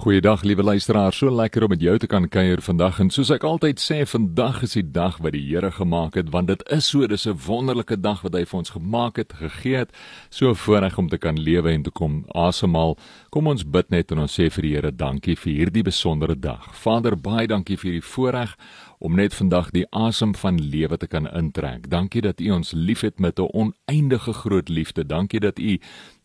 Goeiedag 0.00 0.40
liewe 0.42 0.62
luisteraars, 0.62 1.18
so 1.20 1.30
lekker 1.30 1.62
om 1.62 1.68
met 1.68 1.82
jou 1.84 1.98
te 1.98 2.06
kan 2.06 2.24
kuier 2.28 2.62
vandag. 2.64 2.96
En 3.02 3.10
soos 3.12 3.28
ek 3.34 3.42
altyd 3.44 3.80
sê, 3.80 3.98
vandag 4.08 4.62
is 4.64 4.72
die 4.78 4.86
dag 4.88 5.18
wat 5.20 5.34
die 5.36 5.42
Here 5.44 5.68
gemaak 5.68 6.16
het 6.16 6.30
want 6.32 6.48
dit 6.48 6.62
is 6.72 6.88
so, 6.88 7.04
dis 7.06 7.26
'n 7.28 7.36
wonderlike 7.46 8.00
dag 8.00 8.22
wat 8.24 8.32
hy 8.32 8.44
vir 8.48 8.58
ons 8.58 8.72
gemaak 8.72 9.20
het, 9.20 9.34
gegee 9.36 9.76
het, 9.76 9.92
so 10.30 10.54
voorreg 10.54 10.96
om 10.98 11.08
te 11.08 11.18
kan 11.18 11.36
lewe 11.36 11.70
en 11.70 11.82
te 11.82 11.90
kom 11.90 12.24
asemhaal. 12.32 12.96
Kom 13.32 13.46
ons 13.48 13.62
bid 13.64 13.88
net 13.88 14.10
en 14.12 14.20
ons 14.26 14.34
sê 14.36 14.50
vir 14.52 14.66
die 14.66 14.70
Here 14.74 14.90
dankie 14.92 15.38
vir 15.40 15.54
hierdie 15.56 15.82
besondere 15.86 16.34
dag. 16.36 16.66
Vader, 16.76 17.14
baie 17.16 17.46
dankie 17.48 17.78
vir 17.80 17.94
die 17.94 18.04
voorreg 18.04 18.52
om 19.00 19.16
net 19.16 19.32
vandag 19.32 19.70
die 19.72 19.86
asem 19.96 20.34
van 20.36 20.58
lewe 20.60 20.98
te 21.00 21.08
kan 21.08 21.24
intrek. 21.40 21.88
Dankie 21.88 22.20
dat 22.26 22.44
U 22.44 22.50
ons 22.58 22.74
liefhet 22.76 23.18
met 23.24 23.40
'n 23.40 23.48
oneindige 23.56 24.34
groot 24.36 24.68
liefde. 24.68 25.06
Dankie 25.06 25.40
dat 25.40 25.58
U 25.58 25.78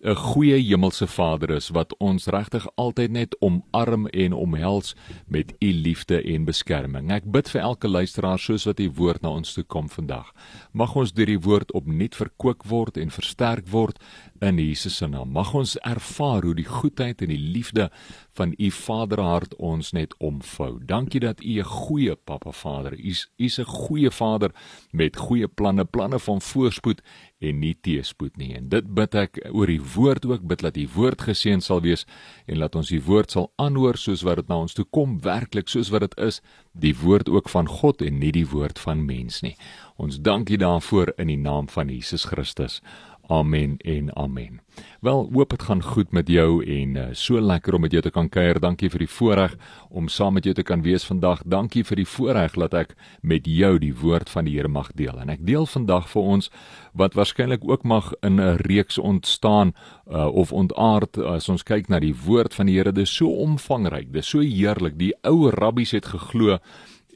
'n 0.04 0.16
goeie 0.16 0.62
hemelse 0.62 1.08
Vader 1.08 1.50
is 1.50 1.70
wat 1.74 1.98
ons 1.98 2.28
regtig 2.30 2.68
altyd 2.76 3.12
net 3.12 3.36
omarm 3.42 4.08
en 4.08 4.34
omhels 4.34 4.96
met 5.28 5.54
u 5.60 5.72
liefde 5.74 6.22
en 6.22 6.46
beskerming. 6.46 7.12
Ek 7.12 7.26
bid 7.26 7.50
vir 7.50 7.62
elke 7.62 7.88
luisteraar 7.88 8.40
soos 8.40 8.68
wat 8.70 8.80
u 8.80 8.92
woord 8.94 9.22
na 9.22 9.30
ons 9.30 9.54
toe 9.54 9.64
kom 9.64 9.90
vandag. 9.90 10.30
Mag 10.72 10.96
ons 10.96 11.14
deur 11.14 11.26
die 11.26 11.40
woord 11.40 11.74
opnuut 11.74 12.16
verkoop 12.16 12.68
word 12.68 12.98
en 12.98 13.10
versterk 13.10 13.68
word 13.68 13.98
in 14.40 14.58
Jesus 14.62 14.96
se 14.96 15.08
naam. 15.08 15.32
Mag 15.32 15.54
ons 15.54 15.78
ervaar 15.82 16.44
hoe 16.44 16.56
die 16.56 16.70
goedheid 16.98 17.22
en 17.22 17.30
die 17.30 17.52
liefde 17.54 17.90
van 18.34 18.54
u 18.58 18.72
Vaderhart 18.72 19.56
ons 19.56 19.92
net 19.92 20.16
omvou. 20.18 20.80
Dankie 20.86 21.20
dat 21.20 21.44
u 21.44 21.60
'n 21.60 21.64
goeie 21.64 22.16
Pappa 22.16 22.52
Vader 22.52 22.94
is. 22.94 23.30
U 23.38 23.46
is 23.46 23.60
'n 23.60 23.66
goeie 23.66 24.12
Vader 24.12 24.52
met 24.92 25.16
goeie 25.16 25.48
planne, 25.48 25.86
planne 25.86 26.20
van 26.20 26.42
voorspoed 26.42 27.02
en 27.40 27.60
nie 27.60 27.78
teëspoed 27.82 28.38
nie. 28.38 28.56
En 28.56 28.70
dit 28.70 28.94
bid 28.94 29.16
ek 29.16 29.48
oor 29.52 29.68
die 29.68 29.82
woord 29.82 30.26
ook, 30.26 30.42
bid 30.42 30.60
dat 30.60 30.74
die 30.74 30.90
woord 30.90 31.22
geseën 31.22 31.62
sal 31.62 31.82
wees 31.82 32.06
en 32.46 32.58
laat 32.58 32.76
ons 32.76 32.90
die 32.90 33.04
woord 33.04 33.32
sal 33.32 33.52
aanhoor 33.56 33.98
soos 33.98 34.22
wat 34.22 34.36
dit 34.36 34.48
na 34.48 34.58
ons 34.58 34.74
toe 34.74 34.86
kom, 34.90 35.20
werklik 35.22 35.68
soos 35.68 35.90
wat 35.90 36.02
dit 36.02 36.18
is, 36.18 36.42
die 36.74 36.96
woord 36.96 37.30
ook 37.30 37.50
van 37.50 37.68
God 37.68 38.02
en 38.02 38.20
nie 38.20 38.32
die 38.32 38.48
woord 38.48 38.80
van 38.80 39.06
mens 39.06 39.42
nie. 39.42 39.56
Ons 39.98 40.20
dankie 40.22 40.58
daarvoor 40.58 41.14
in 41.18 41.28
die 41.28 41.38
naam 41.38 41.70
van 41.70 41.90
Jesus 41.90 42.24
Christus. 42.24 42.82
Amen 43.28 43.78
en 43.78 44.16
amen. 44.16 44.62
Wel, 45.02 45.30
hoop 45.34 45.50
dit 45.50 45.64
gaan 45.64 45.84
goed 45.84 46.12
met 46.12 46.28
jou 46.28 46.66
en 46.66 46.96
uh, 46.96 47.06
so 47.12 47.42
lekker 47.42 47.74
om 47.74 47.82
met 47.82 47.92
jou 47.92 48.02
te 48.02 48.12
kan 48.12 48.30
kuier. 48.30 48.60
Dankie 48.60 48.90
vir 48.90 49.04
die 49.04 49.10
voorreg 49.12 49.56
om 49.90 50.08
saam 50.08 50.38
met 50.38 50.44
jou 50.48 50.54
te 50.56 50.64
kan 50.64 50.82
wees 50.82 51.04
vandag. 51.04 51.42
Dankie 51.46 51.84
vir 51.84 52.00
die 52.00 52.08
voorreg 52.08 52.56
dat 52.56 52.74
ek 52.74 52.96
met 53.22 53.46
jou 53.46 53.74
die 53.84 53.92
woord 53.96 54.32
van 54.32 54.48
die 54.48 54.56
Here 54.56 54.72
mag 54.72 54.94
deel. 54.96 55.20
En 55.20 55.30
ek 55.30 55.44
deel 55.44 55.68
vandag 55.68 56.08
vir 56.10 56.22
ons 56.38 56.52
wat 56.96 57.18
waarskynlik 57.20 57.68
ook 57.68 57.84
mag 57.84 58.14
in 58.24 58.40
'n 58.40 58.64
reeks 58.64 58.98
ontstaan 58.98 59.74
uh, 60.08 60.26
of 60.32 60.54
ontaard 60.54 61.18
as 61.18 61.50
ons 61.50 61.64
kyk 61.64 61.90
na 61.90 62.00
die 62.00 62.16
woord 62.16 62.54
van 62.56 62.66
die 62.66 62.78
Here. 62.80 62.92
Dit 62.92 63.08
is 63.08 63.16
so 63.16 63.28
omvangryk, 63.28 64.14
dit 64.14 64.24
is 64.24 64.30
so 64.30 64.40
heerlik. 64.40 64.98
Die 64.98 65.14
ou 65.24 65.50
rabbies 65.50 65.92
het 65.92 66.06
geglo 66.06 66.60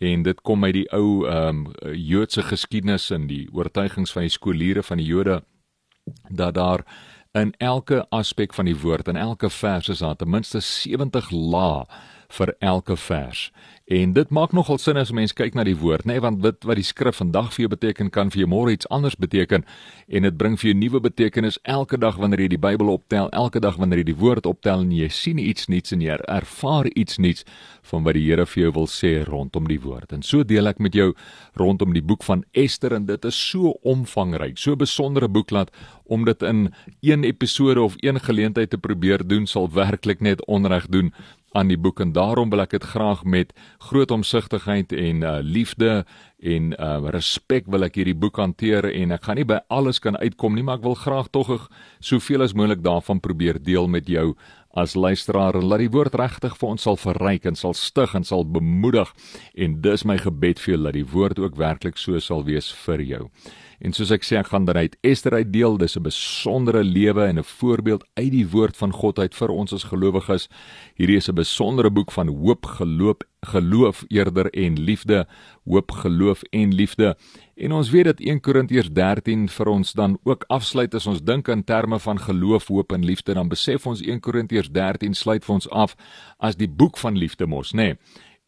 en 0.01 0.23
dit 0.23 0.41
kom 0.41 0.63
uit 0.63 0.73
die 0.73 0.89
ou 0.91 1.27
ehm 1.29 1.65
um, 1.65 1.95
Joodse 1.95 2.41
geskiedenis 2.43 3.11
en 3.11 3.27
die 3.27 3.47
oortuigings 3.53 4.11
van 4.11 4.21
die 4.21 4.33
skooliere 4.33 4.83
van 4.83 4.97
die 4.97 5.05
Jode 5.05 5.43
dat 6.29 6.53
daar 6.53 6.85
in 7.31 7.53
elke 7.57 8.05
aspek 8.09 8.53
van 8.53 8.65
die 8.65 8.77
woord 8.77 9.07
en 9.07 9.15
elke 9.15 9.49
vers 9.49 9.89
is 9.89 9.99
daar 10.03 10.15
ten 10.15 10.29
minste 10.29 10.59
70 10.59 11.29
lae 11.31 11.85
vir 12.27 12.55
elke 12.59 12.97
vers. 12.97 13.51
En 13.92 14.14
dit 14.14 14.30
maak 14.30 14.53
nogal 14.56 14.78
sin 14.80 14.95
as 14.95 15.09
mens 15.11 15.34
kyk 15.36 15.56
na 15.58 15.66
die 15.67 15.75
woord, 15.75 16.06
nê, 16.08 16.14
nee, 16.16 16.23
want 16.23 16.38
dit 16.39 16.67
wat 16.70 16.78
die 16.80 16.86
skrif 16.88 17.17
vandag 17.20 17.50
vir 17.52 17.66
jou 17.66 17.72
beteken 17.73 18.11
kan 18.16 18.30
vir 18.31 18.45
jou 18.45 18.47
môre 18.47 18.72
iets 18.72 18.88
anders 18.88 19.17
beteken 19.20 19.66
en 20.08 20.28
dit 20.28 20.38
bring 20.39 20.56
vir 20.61 20.70
jou 20.70 20.75
nuwe 20.80 21.02
betekenis 21.03 21.58
elke 21.67 22.00
dag 22.00 22.16
wanneer 22.22 22.45
jy 22.45 22.53
die 22.53 22.62
Bybel 22.62 22.88
optel, 22.94 23.28
elke 23.36 23.59
dag 23.59 23.75
wanneer 23.81 24.00
jy 24.00 24.06
die 24.14 24.16
woord 24.22 24.47
optel 24.47 24.86
en 24.86 24.94
jy 24.95 25.09
sien 25.12 25.42
iets 25.44 25.67
nuuts 25.67 25.92
en 25.92 26.06
jy 26.06 26.16
ervaar 26.23 26.88
iets 26.95 27.19
nuuts 27.19 27.44
van 27.92 28.08
wat 28.08 28.16
die 28.16 28.23
Here 28.30 28.45
vir 28.47 28.62
jou 28.62 28.72
wil 28.80 28.88
sê 28.88 29.12
rondom 29.28 29.67
die 29.67 29.81
woord. 29.84 30.16
En 30.16 30.23
so 30.23 30.47
deel 30.47 30.72
ek 30.72 30.80
met 30.80 30.95
jou 30.95 31.09
rondom 31.59 31.92
die 31.92 32.06
boek 32.06 32.23
van 32.23 32.45
Ester 32.56 32.95
en 32.95 33.09
dit 33.12 33.28
is 33.28 33.36
so 33.36 33.75
omvangryk, 33.84 34.56
so 34.56 34.80
besondere 34.80 35.28
boek 35.28 35.51
laat 35.51 35.75
om 36.07 36.24
dit 36.28 36.47
in 36.47 36.69
een 37.03 37.28
episode 37.28 37.81
of 37.81 38.00
een 38.00 38.24
geleentheid 38.24 38.72
te 38.72 38.80
probeer 38.80 39.28
doen 39.28 39.44
sal 39.47 39.68
werklik 39.68 40.24
net 40.24 40.46
onreg 40.47 40.88
doen 40.88 41.12
aan 41.51 41.67
die 41.72 41.78
boek 41.78 42.00
en 42.00 42.13
daarom 42.16 42.50
wil 42.50 42.63
ek 42.63 42.75
dit 42.78 42.85
graag 42.94 43.23
met 43.23 43.51
groot 43.89 44.12
omsigtigheid 44.12 44.94
en 44.95 45.23
uh, 45.23 45.38
liefde 45.44 46.06
en 46.39 46.72
uh, 46.73 47.09
respek 47.13 47.67
wil 47.67 47.84
ek 47.85 48.00
hierdie 48.00 48.17
boek 48.17 48.39
hanteer 48.39 48.88
en 48.88 49.12
ek 49.12 49.28
gaan 49.28 49.39
nie 49.41 49.47
by 49.47 49.59
alles 49.69 50.00
kan 50.00 50.17
uitkom 50.17 50.56
nie 50.56 50.63
maar 50.63 50.79
ek 50.79 50.88
wil 50.88 50.97
graag 50.97 51.29
tog 51.35 51.67
soveel 52.00 52.45
as 52.47 52.56
moontlik 52.56 52.84
daarvan 52.85 53.19
probeer 53.19 53.59
deel 53.59 53.91
met 53.91 54.07
jou 54.09 54.31
as 54.73 54.95
luisteraar 54.95 55.57
en 55.59 55.67
laat 55.67 55.84
die 55.84 55.91
woord 55.91 56.16
regtig 56.16 56.56
vir 56.59 56.69
ons 56.69 56.85
sal 56.88 57.00
verryk 57.00 57.50
en 57.50 57.57
sal 57.59 57.75
stig 57.75 58.16
en 58.16 58.23
sal 58.28 58.45
bemoedig 58.47 59.12
en 59.56 59.81
dis 59.83 60.06
my 60.07 60.18
gebed 60.22 60.62
vir 60.63 60.75
jou 60.75 60.83
dat 60.85 60.95
die 60.95 61.07
woord 61.13 61.41
ook 61.44 61.59
werklik 61.59 62.00
so 62.00 62.19
sal 62.23 62.45
wees 62.47 62.72
vir 62.85 63.03
jou. 63.03 63.25
En 63.81 63.96
soos 63.97 64.12
ek 64.14 64.22
sê, 64.22 64.36
ek 64.38 64.52
gaan 64.52 64.68
daaruit 64.68 64.94
Ester 65.02 65.34
uitdeel. 65.34 65.80
Dis 65.81 65.97
'n 65.97 66.03
besondere 66.06 66.84
lewe 66.84 67.25
en 67.25 67.40
'n 67.40 67.44
voorbeeld 67.44 68.06
uit 68.14 68.31
die 68.31 68.47
woord 68.47 68.78
van 68.78 68.92
God 68.92 69.19
uit 69.19 69.34
vir 69.36 69.50
ons 69.50 69.74
as 69.74 69.90
gelowiges. 69.90 70.50
Hierdie 70.96 71.18
is 71.18 71.30
'n 71.30 71.36
besondere 71.36 71.90
boek 71.90 72.12
van 72.12 72.28
hoop, 72.28 72.66
geloof, 72.66 73.18
geloof 73.42 74.03
eerder 74.08 74.50
en 74.53 74.80
liefde, 74.80 75.28
hoop, 75.66 75.92
geloof 75.92 76.44
en 76.52 76.74
liefde. 76.74 77.18
En 77.56 77.72
ons 77.72 77.90
weet 77.90 78.06
dat 78.06 78.19
1 78.19 78.40
Korintiërs 78.40 78.92
13 78.92 79.50
vir 79.50 79.68
ons 79.68 79.94
dan 79.94 80.18
ook 80.24 80.44
afsluit 80.48 80.94
as 80.94 81.08
ons 81.08 81.24
dink 81.24 81.48
in 81.48 81.63
terme 81.63 82.00
van 82.00 82.19
geloof, 82.19 82.68
hoop 82.68 82.92
en 82.92 83.06
liefde, 83.06 83.34
dan 83.34 83.48
besef 83.48 83.88
ons 83.88 84.02
1 84.02 84.19
Korintiërs 84.19 84.72
13 84.72 85.13
sluit 85.13 85.46
vir 85.46 85.53
ons 85.53 85.69
af 85.69 85.96
as 86.38 86.56
die 86.56 86.69
boek 86.69 86.98
van 86.98 87.18
liefde 87.18 87.48
mos, 87.48 87.74
nê? 87.74 87.75
Nee 87.78 87.98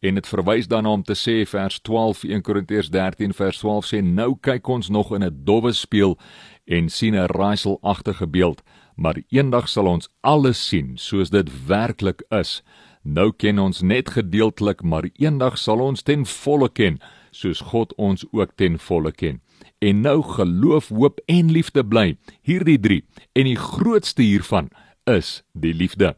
en 0.04 0.18
dit 0.18 0.26
verwys 0.28 0.68
dan 0.68 0.86
om 0.86 1.02
te 1.02 1.16
sê 1.16 1.42
vers 1.48 1.80
12 1.80 2.24
1 2.28 2.42
Korintiërs 2.44 2.90
13 2.92 3.32
vers 3.32 3.58
12 3.62 3.86
sê 3.88 4.02
nou 4.04 4.34
kyk 4.40 4.68
ons 4.68 4.88
nog 4.88 5.14
in 5.16 5.24
'n 5.24 5.44
dowwe 5.44 5.72
spieël 5.72 6.18
en 6.66 6.88
sien 6.88 7.14
'n 7.14 7.26
raaiselagtige 7.26 8.26
beeld 8.26 8.62
maar 8.96 9.18
eendag 9.28 9.68
sal 9.68 9.86
ons 9.86 10.08
alles 10.20 10.68
sien 10.68 10.94
soos 10.98 11.30
dit 11.30 11.66
werklik 11.66 12.22
is. 12.30 12.62
Nou 13.02 13.32
ken 13.32 13.58
ons 13.58 13.82
net 13.82 14.10
gedeeltelik 14.10 14.82
maar 14.82 15.08
eendag 15.18 15.58
sal 15.58 15.80
ons 15.80 16.02
ten 16.02 16.26
volle 16.26 16.68
ken 16.68 17.00
soos 17.30 17.60
God 17.60 17.94
ons 17.94 18.24
ook 18.32 18.54
ten 18.56 18.78
volle 18.78 19.12
ken. 19.12 19.40
En 19.78 20.00
nou 20.00 20.22
geloof 20.22 20.88
hoop 20.88 21.20
en 21.26 21.50
liefde 21.50 21.84
bly. 21.84 22.16
Hierdie 22.42 22.78
drie 22.78 23.04
en 23.32 23.44
die 23.44 23.58
grootste 23.58 24.22
hiervan 24.22 24.70
is 25.04 25.42
die 25.52 25.74
liefde 25.74 26.14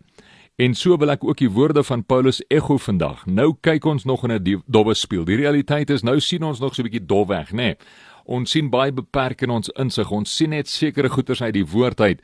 En 0.57 0.75
so 0.75 0.97
wil 0.97 1.13
ek 1.13 1.25
ook 1.25 1.37
die 1.37 1.51
woorde 1.53 1.83
van 1.85 2.01
Paulus 2.09 2.39
ekho 2.49 2.79
vandag. 2.81 3.27
Nou 3.29 3.51
kyk 3.61 3.85
ons 3.85 4.05
nog 4.09 4.23
in 4.25 4.33
'n 4.33 4.63
dowwe 4.67 4.95
spieël. 4.95 5.25
Die 5.25 5.37
realiteit 5.37 5.91
is 5.91 6.03
nou 6.03 6.21
sien 6.21 6.43
ons 6.43 6.59
nog 6.61 6.75
so 6.75 6.83
'n 6.83 6.89
bietjie 6.89 7.07
dof 7.07 7.29
weg, 7.29 7.51
nê. 7.51 7.57
Nee. 7.57 7.77
Ons 8.25 8.51
sien 8.51 8.71
baie 8.71 8.93
beperk 8.93 9.43
in 9.43 9.51
ons 9.51 9.69
insig. 9.69 10.11
Ons 10.11 10.37
sien 10.37 10.51
net 10.51 10.69
sekere 10.69 11.09
goeters 11.09 11.43
uit 11.43 11.53
die 11.53 11.67
woord 11.67 12.01
uit. 12.01 12.23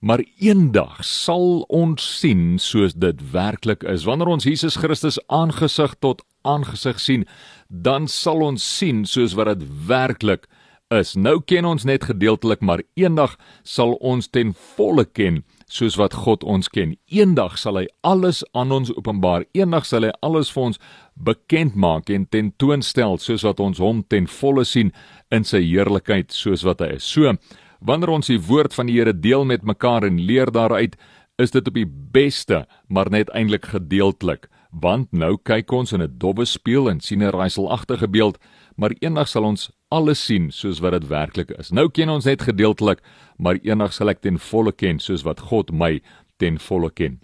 Maar 0.00 0.24
eendag 0.38 1.04
sal 1.04 1.64
ons 1.68 2.18
sien 2.18 2.58
soos 2.58 2.94
dit 2.94 3.30
werklik 3.30 3.82
is. 3.82 4.04
Wanneer 4.04 4.26
ons 4.26 4.44
Jesus 4.44 4.76
Christus 4.76 5.18
aangesig 5.26 5.94
tot 5.98 6.24
aangesig 6.42 7.00
sien, 7.00 7.26
dan 7.68 8.08
sal 8.08 8.40
ons 8.40 8.76
sien 8.78 9.04
soos 9.04 9.34
wat 9.34 9.58
dit 9.58 9.68
werklik 9.86 10.46
is. 10.88 11.14
Nou 11.14 11.40
ken 11.40 11.64
ons 11.64 11.84
net 11.84 12.04
gedeeltelik, 12.04 12.60
maar 12.60 12.82
eendag 12.94 13.36
sal 13.62 13.92
ons 13.94 14.28
ten 14.28 14.54
volle 14.76 15.04
ken 15.04 15.42
soos 15.66 15.96
wat 15.96 16.14
God 16.14 16.44
ons 16.44 16.68
ken. 16.68 16.94
Eendag 17.06 17.58
sal 17.58 17.78
hy 17.80 17.86
alles 18.02 18.42
aan 18.52 18.72
ons 18.72 18.92
openbaar. 18.94 19.44
Eendag 19.54 19.86
sal 19.86 20.08
hy 20.08 20.12
alles 20.22 20.50
vir 20.54 20.62
ons 20.70 20.80
bekend 21.14 21.74
maak 21.74 22.10
en 22.10 22.26
tentoonstel 22.26 23.18
soos 23.18 23.44
wat 23.46 23.60
ons 23.60 23.78
hom 23.82 24.02
ten 24.08 24.26
volle 24.26 24.64
sien 24.64 24.92
in 25.30 25.44
sy 25.44 25.62
heerlikheid 25.62 26.32
soos 26.32 26.64
wat 26.64 26.80
hy 26.84 26.94
is. 26.98 27.04
So, 27.04 27.36
wanneer 27.80 28.14
ons 28.14 28.30
die 28.32 28.40
woord 28.40 28.74
van 28.74 28.88
die 28.88 28.98
Here 28.98 29.12
deel 29.12 29.44
met 29.44 29.64
mekaar 29.64 30.06
en 30.06 30.20
leer 30.20 30.50
daaruit, 30.52 30.96
is 31.38 31.50
dit 31.50 31.66
op 31.66 31.74
die 31.74 31.88
beste, 31.88 32.64
maar 32.88 33.10
net 33.10 33.30
eintlik 33.34 33.66
gedeeltelik. 33.72 34.48
Want 34.70 35.12
nou 35.12 35.36
kyk 35.42 35.70
ons 35.72 35.92
in 35.92 36.02
'n 36.02 36.18
dowwe 36.18 36.44
spieël 36.44 36.90
en 36.90 37.00
sien 37.00 37.22
'n 37.22 37.30
raaiselagtige 37.30 38.08
beeld, 38.08 38.38
maar 38.76 38.94
eendag 39.00 39.28
sal 39.28 39.44
ons 39.44 39.70
alles 39.94 40.22
sien 40.26 40.50
soos 40.52 40.80
wat 40.82 40.96
dit 40.96 41.06
werklik 41.10 41.52
is. 41.58 41.70
Nou 41.70 41.86
ken 41.88 42.10
ons 42.10 42.26
net 42.26 42.42
gedeeltelik, 42.42 43.02
maar 43.38 43.60
eendag 43.62 43.94
sal 43.94 44.10
ek 44.10 44.24
ten 44.26 44.40
volle 44.50 44.74
ken 44.74 44.98
soos 45.02 45.22
wat 45.26 45.46
God 45.50 45.70
my 45.70 46.00
ten 46.42 46.58
volle 46.58 46.90
ken. 46.90 47.20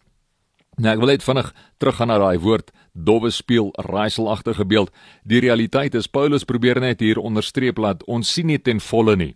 Nou 0.81 0.95
ek 0.95 1.03
wil 1.03 1.13
net 1.13 1.27
vinnig 1.27 1.51
teruggaan 1.83 2.09
na 2.13 2.21
daai 2.23 2.39
woord 2.41 2.71
dowwe 2.95 3.31
speel 3.35 3.71
raaiselagtige 3.87 4.65
beeld. 4.67 4.95
Die 5.29 5.43
realiteit 5.43 5.95
is 5.99 6.09
Paulus 6.09 6.47
probeer 6.47 6.81
net 6.81 7.03
hier 7.05 7.21
onderstreep 7.21 7.81
dat 7.83 8.07
ons 8.09 8.31
sien 8.33 8.49
nie 8.51 8.59
ten 8.59 8.81
volle 8.81 9.17
nie 9.19 9.35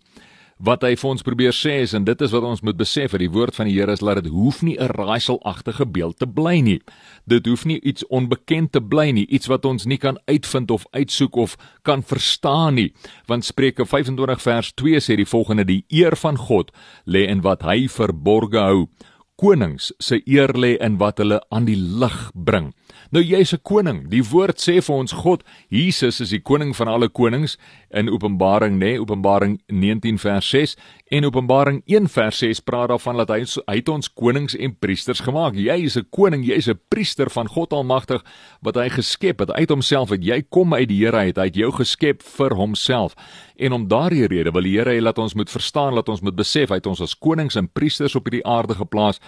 wat 0.58 0.82
hy 0.82 0.94
vir 0.96 1.10
ons 1.10 1.24
probeer 1.26 1.54
sê 1.56 1.80
is 1.82 1.94
en 1.94 2.04
dit 2.04 2.20
is 2.22 2.32
wat 2.34 2.44
ons 2.46 2.62
moet 2.62 2.76
besef 2.76 3.14
dat 3.14 3.20
die 3.20 3.30
woord 3.30 3.56
van 3.56 3.66
die 3.68 3.74
Here 3.74 3.92
is 3.92 4.00
dat 4.04 4.22
dit 4.22 4.32
hoef 4.32 4.62
nie 4.62 4.76
'n 4.78 4.92
raaiselagtige 4.94 5.86
beeld 5.86 6.18
te 6.18 6.26
bly 6.26 6.60
nie. 6.60 6.80
Dit 7.26 7.46
hoef 7.46 7.64
nie 7.64 7.80
iets 7.80 8.06
onbekend 8.06 8.72
te 8.72 8.80
bly 8.80 9.10
nie, 9.10 9.26
iets 9.26 9.46
wat 9.46 9.64
ons 9.64 9.84
nie 9.84 9.98
kan 9.98 10.18
uitvind 10.26 10.70
of 10.70 10.86
uitsoek 10.92 11.36
of 11.36 11.56
kan 11.82 12.02
verstaan 12.02 12.74
nie. 12.74 12.92
Want 13.26 13.44
Spreuke 13.44 13.86
25 13.86 14.42
vers 14.42 14.72
2 14.74 15.00
sê 15.00 15.16
die 15.16 15.26
volgende: 15.26 15.64
Die 15.64 15.84
eer 15.88 16.16
van 16.16 16.36
God 16.36 16.70
lê 17.06 17.26
in 17.28 17.40
wat 17.40 17.62
hy 17.62 17.88
verborge 17.88 18.58
hou. 18.58 18.88
konings 19.36 19.92
se 19.98 20.20
eer 20.30 20.54
lê 20.54 20.76
in 20.80 20.98
wat 21.00 21.18
hulle 21.18 21.40
aan 21.50 21.66
die 21.66 21.78
lig 21.78 22.30
bring. 22.34 22.72
Nou 23.14 23.22
jy's 23.22 23.52
'n 23.54 23.62
koning. 23.62 24.08
Die 24.10 24.24
woord 24.24 24.58
sê 24.58 24.82
vir 24.82 24.96
ons 24.96 25.12
God, 25.12 25.44
Jesus 25.68 26.20
is 26.20 26.30
die 26.30 26.42
koning 26.42 26.74
van 26.74 26.88
alle 26.88 27.08
konings 27.08 27.56
in 27.90 28.08
Openbaring, 28.08 28.74
nê, 28.74 28.78
nee, 28.78 29.00
Openbaring 29.00 29.60
19 29.66 30.18
vers 30.18 30.48
6 30.48 30.76
en 31.10 31.24
Openbaring 31.24 31.82
1 31.86 32.08
vers 32.08 32.38
6 32.38 32.60
praat 32.60 32.88
daarvan 32.88 33.16
dat 33.16 33.28
hy 33.28 33.44
hy 33.66 33.76
het 33.76 33.88
ons 33.88 34.12
konings 34.12 34.56
en 34.56 34.74
priesters 34.74 35.20
gemaak. 35.20 35.54
Jy 35.54 35.84
is 35.84 35.96
'n 35.96 36.06
koning, 36.10 36.44
jy 36.44 36.56
is 36.56 36.68
'n 36.68 36.80
priester 36.88 37.30
van 37.30 37.46
God 37.46 37.72
Almagtig 37.72 38.24
wat 38.62 38.74
hy 38.74 38.88
geskep 38.88 39.38
het 39.38 39.52
uit 39.52 39.68
homself. 39.68 40.10
Het 40.10 40.24
jy 40.24 40.42
kom 40.50 40.74
uit 40.74 40.88
die 40.88 41.04
Here 41.04 41.16
uit. 41.16 41.36
Hy 41.36 41.44
het 41.44 41.56
jou 41.56 41.70
geskep 41.70 42.22
vir 42.22 42.54
homself. 42.54 43.14
En 43.56 43.72
om 43.72 43.88
daardie 43.88 44.26
rede 44.26 44.50
wil 44.50 44.62
die 44.62 44.78
Here 44.78 44.90
hê 44.90 45.02
dat 45.02 45.18
ons 45.18 45.34
moet 45.34 45.50
verstaan, 45.50 45.94
dat 45.94 46.08
ons 46.08 46.20
moet 46.20 46.34
besef 46.34 46.68
hy 46.68 46.74
het 46.74 46.86
ons 46.86 47.00
as 47.00 47.14
konings 47.18 47.56
en 47.56 47.68
priesters 47.68 48.16
op 48.16 48.24
hierdie 48.24 48.46
aarde 48.46 48.74
geplaas 48.74 49.20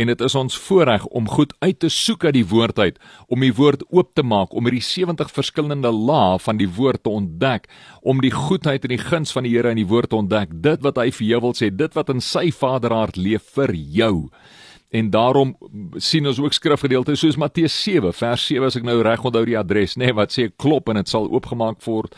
en 0.00 0.08
dit 0.08 0.22
is 0.24 0.36
ons 0.38 0.58
voorreg 0.66 1.04
om 1.06 1.28
goed 1.28 1.52
uit 1.60 1.78
te 1.82 1.90
soek 1.92 2.24
uit 2.24 2.38
die 2.38 2.46
woord 2.48 2.78
uit, 2.78 3.00
om 3.28 3.44
die 3.44 3.52
woord 3.54 3.84
oop 3.92 4.14
te 4.16 4.24
maak, 4.24 4.54
om 4.56 4.64
hierdie 4.68 4.84
70 4.84 5.32
verskillende 5.34 5.92
lae 5.92 6.38
van 6.40 6.60
die 6.60 6.68
woord 6.78 7.04
te 7.04 7.12
ontdek, 7.12 7.68
om 8.00 8.22
die 8.24 8.32
goedheid 8.32 8.86
en 8.86 8.94
die 8.94 9.02
guns 9.02 9.34
van 9.36 9.44
die 9.44 9.52
Here 9.52 9.74
in 9.74 9.82
die 9.82 9.88
woord 9.90 10.12
te 10.12 10.16
ontdek, 10.16 10.56
dit 10.64 10.80
wat 10.86 11.00
hy 11.02 11.10
vir 11.12 11.26
jou 11.26 11.44
wil 11.48 11.54
sê, 11.58 11.68
dit 11.74 11.98
wat 11.98 12.12
in 12.14 12.24
sy 12.24 12.48
vaderhart 12.54 13.20
leef 13.20 13.52
vir 13.58 13.74
jou. 13.74 14.14
En 14.90 15.10
daarom 15.12 15.52
sien 16.02 16.26
ons 16.26 16.40
ook 16.42 16.54
skrifgedeeltes 16.56 17.20
soos 17.22 17.38
Matteus 17.38 17.76
7 17.84 18.10
vers 18.16 18.46
7 18.48 18.66
as 18.66 18.78
ek 18.80 18.86
nou 18.88 18.96
reg 19.06 19.22
onthou 19.22 19.44
die 19.46 19.58
adres 19.58 19.94
nê 19.94 20.08
nee, 20.08 20.16
wat 20.18 20.34
sê 20.34 20.48
klop 20.50 20.90
en 20.90 20.98
dit 20.98 21.10
sal 21.12 21.28
oopgemaak 21.30 21.78
word 21.86 22.16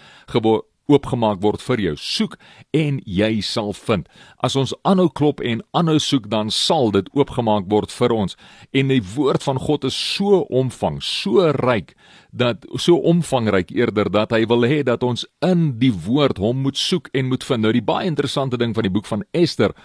oopgemaak 0.90 1.40
word 1.43 1.62
vir 1.62 1.81
jou. 1.81 1.94
Soek 1.96 2.37
en 2.76 3.00
jy 3.06 3.40
sal 3.44 3.73
vind. 3.76 4.08
As 4.43 4.56
ons 4.58 4.75
aanhou 4.88 5.08
klop 5.08 5.40
en 5.40 5.62
aanhou 5.76 5.99
soek, 6.02 6.29
dan 6.32 6.50
sal 6.50 6.90
dit 6.94 7.08
oopgemaak 7.17 7.69
word 7.70 7.93
vir 7.94 8.14
ons. 8.17 8.37
En 8.73 8.93
die 8.93 9.02
woord 9.14 9.44
van 9.46 9.61
God 9.62 9.87
is 9.88 9.96
so 9.96 10.43
omvang, 10.50 11.00
so 11.02 11.50
ryk 11.62 11.94
dat 12.32 12.64
so 12.81 12.96
omvangryk 12.96 13.70
eerder 13.76 14.08
dat 14.11 14.32
hy 14.32 14.46
wil 14.49 14.64
hê 14.64 14.81
dat 14.87 15.02
ons 15.05 15.26
in 15.44 15.73
die 15.81 15.93
woord 15.93 16.40
hom 16.40 16.64
moet 16.64 16.79
soek 16.81 17.11
en 17.12 17.28
moet 17.28 17.44
vind. 17.44 17.62
Nou 17.62 17.75
die 17.76 17.85
baie 17.85 18.08
interessante 18.08 18.58
ding 18.61 18.75
van 18.75 18.88
die 18.88 18.94
boek 18.94 19.08
van 19.11 19.26
Ester 19.37 19.76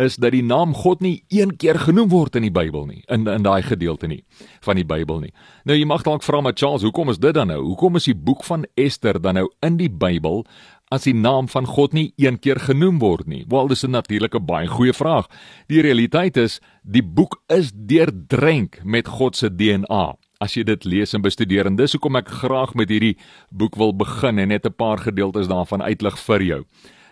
is 0.00 0.16
dat 0.16 0.32
die 0.32 0.44
naam 0.44 0.72
God 0.74 1.02
nie 1.04 1.22
een 1.28 1.56
keer 1.60 1.78
genoem 1.78 2.08
word 2.12 2.36
in 2.38 2.46
die 2.46 2.54
Bybel 2.54 2.86
nie, 2.88 3.02
in 3.08 3.28
in 3.28 3.44
daai 3.44 3.62
gedeelte 3.66 4.08
nie 4.10 4.22
van 4.64 4.78
die 4.80 4.86
Bybel 4.86 5.20
nie. 5.26 5.32
Nou 5.68 5.76
jy 5.76 5.86
mag 5.88 6.04
dalk 6.06 6.24
vra 6.26 6.40
maar 6.40 6.56
Charles, 6.56 6.84
hoekom 6.86 7.12
is 7.12 7.20
dit 7.20 7.34
dan 7.34 7.50
nou? 7.52 7.60
Hoekom 7.62 8.00
is 8.00 8.08
die 8.08 8.16
boek 8.16 8.44
van 8.48 8.66
Ester 8.80 9.20
dan 9.20 9.40
nou 9.40 9.48
in 9.66 9.76
die 9.80 9.90
Bybel 9.90 10.44
as 10.90 11.06
die 11.06 11.14
naam 11.14 11.46
van 11.48 11.68
God 11.70 11.92
nie 11.94 12.10
een 12.18 12.40
keer 12.42 12.58
genoem 12.58 12.98
word 12.98 13.28
nie? 13.30 13.44
Wel, 13.48 13.68
dis 13.68 13.84
'n 13.84 13.90
natuurlike 13.90 14.40
baie 14.40 14.66
goeie 14.66 14.92
vraag. 14.92 15.28
Die 15.68 15.82
realiteit 15.82 16.36
is 16.36 16.60
die 16.82 17.02
boek 17.02 17.42
is 17.48 17.72
deurdrenk 17.74 18.80
met 18.84 19.08
God 19.08 19.36
se 19.36 19.50
DNA. 19.50 20.16
As 20.40 20.54
jy 20.54 20.62
dit 20.64 20.84
lees 20.84 21.14
en 21.14 21.22
bestudeer 21.22 21.66
en 21.66 21.76
dis 21.76 21.92
hoekom 21.92 22.16
ek 22.16 22.28
graag 22.28 22.74
met 22.74 22.88
hierdie 22.88 23.16
boek 23.50 23.76
wil 23.76 23.92
begin 23.92 24.38
en 24.38 24.48
net 24.48 24.66
'n 24.66 24.72
paar 24.72 24.98
gedeeltes 24.98 25.48
daarvan 25.48 25.82
uitlig 25.82 26.18
vir 26.18 26.42
jou. 26.42 26.64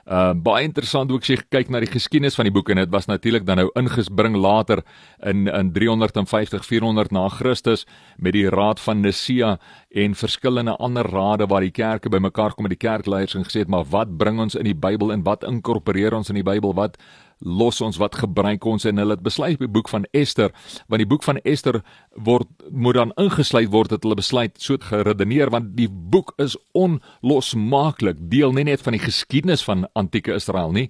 Uh 0.09 0.33
baie 0.33 0.65
interessant 0.65 1.11
ook 1.13 1.21
as 1.21 1.29
jy 1.29 1.37
kyk 1.53 1.69
na 1.69 1.83
die 1.85 1.91
geskiedenis 1.91 2.37
van 2.39 2.47
die 2.49 2.53
boek 2.55 2.71
en 2.73 2.79
dit 2.81 2.93
was 2.95 3.11
natuurlik 3.11 3.45
dan 3.45 3.59
nou 3.61 3.67
ingesbring 3.77 4.39
later 4.41 4.81
in 5.21 5.45
in 5.53 5.73
350 5.75 6.65
400 6.65 7.13
na 7.13 7.27
Christus 7.29 7.85
met 8.17 8.33
die 8.33 8.47
raad 8.49 8.81
van 8.81 9.03
Nicea 9.05 9.59
en 9.93 10.15
verskillende 10.17 10.79
ander 10.81 11.05
rade 11.05 11.47
waar 11.47 11.61
die 11.61 11.75
kerke 11.77 12.09
bymekaar 12.09 12.57
kom 12.57 12.65
met 12.65 12.73
die 12.73 12.89
kerkleiers 12.89 13.37
en 13.37 13.45
gesê 13.45 13.67
het 13.67 13.69
maar 13.69 13.85
wat 13.93 14.17
bring 14.17 14.41
ons 14.41 14.57
in 14.57 14.65
die 14.65 14.75
Bybel 14.75 15.13
en 15.13 15.27
wat 15.29 15.45
inkorporeer 15.45 16.17
ons 16.17 16.33
in 16.33 16.41
die 16.41 16.47
Bybel? 16.47 16.73
Wat 16.73 16.97
los 17.41 17.81
ons 17.81 17.99
wat 18.01 18.19
gebruik 18.19 18.65
ons 18.67 18.85
en 18.89 18.99
hulle 18.99 19.17
het 19.17 19.23
besluit 19.23 19.59
die 19.61 19.71
boek 19.71 19.89
van 19.89 20.07
Ester 20.17 20.53
want 20.89 21.03
die 21.03 21.09
boek 21.09 21.25
van 21.27 21.39
Ester 21.45 21.81
word 22.15 22.49
moet 22.71 22.99
dan 22.99 23.15
ingesluit 23.17 23.71
word 23.73 23.95
dat 23.95 24.03
hulle 24.03 24.19
besluit 24.19 24.59
so 24.63 24.77
geredeneer 24.89 25.53
want 25.55 25.77
die 25.79 25.89
boek 25.89 26.35
is 26.43 26.57
onlosmaaklik 26.79 28.21
deel 28.33 28.53
nie 28.57 28.67
net 28.71 28.83
van 28.83 28.97
die 28.97 29.05
geskiedenis 29.05 29.65
van 29.65 29.87
antieke 29.99 30.35
Israel 30.35 30.75
nie 30.75 30.89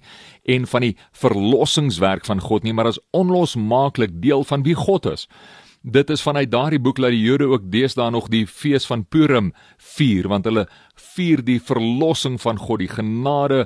en 0.49 0.67
van 0.67 0.87
die 0.87 0.95
verlossingswerk 1.11 2.25
van 2.25 2.41
God 2.41 2.63
nie 2.63 2.73
maar 2.73 2.89
is 2.89 3.01
onlosmaaklik 3.11 4.21
deel 4.21 4.43
van 4.43 4.65
wie 4.65 4.77
God 4.77 5.05
is 5.13 5.27
Dit 5.81 6.09
is 6.09 6.21
vanuit 6.21 6.51
daardie 6.51 6.79
boek 6.79 6.97
dat 6.99 7.13
die 7.15 7.21
Jode 7.23 7.45
ook 7.47 7.69
deesdae 7.71 8.11
nog 8.11 8.27
die 8.27 8.43
fees 8.47 8.83
van 8.85 9.05
Purim 9.07 9.53
vier 9.77 10.27
want 10.27 10.43
hulle 10.45 10.65
vier 10.99 11.39
die 11.43 11.59
verlossing 11.63 12.35
van 12.41 12.57
God, 12.59 12.81
die 12.83 12.91
genade 12.91 13.61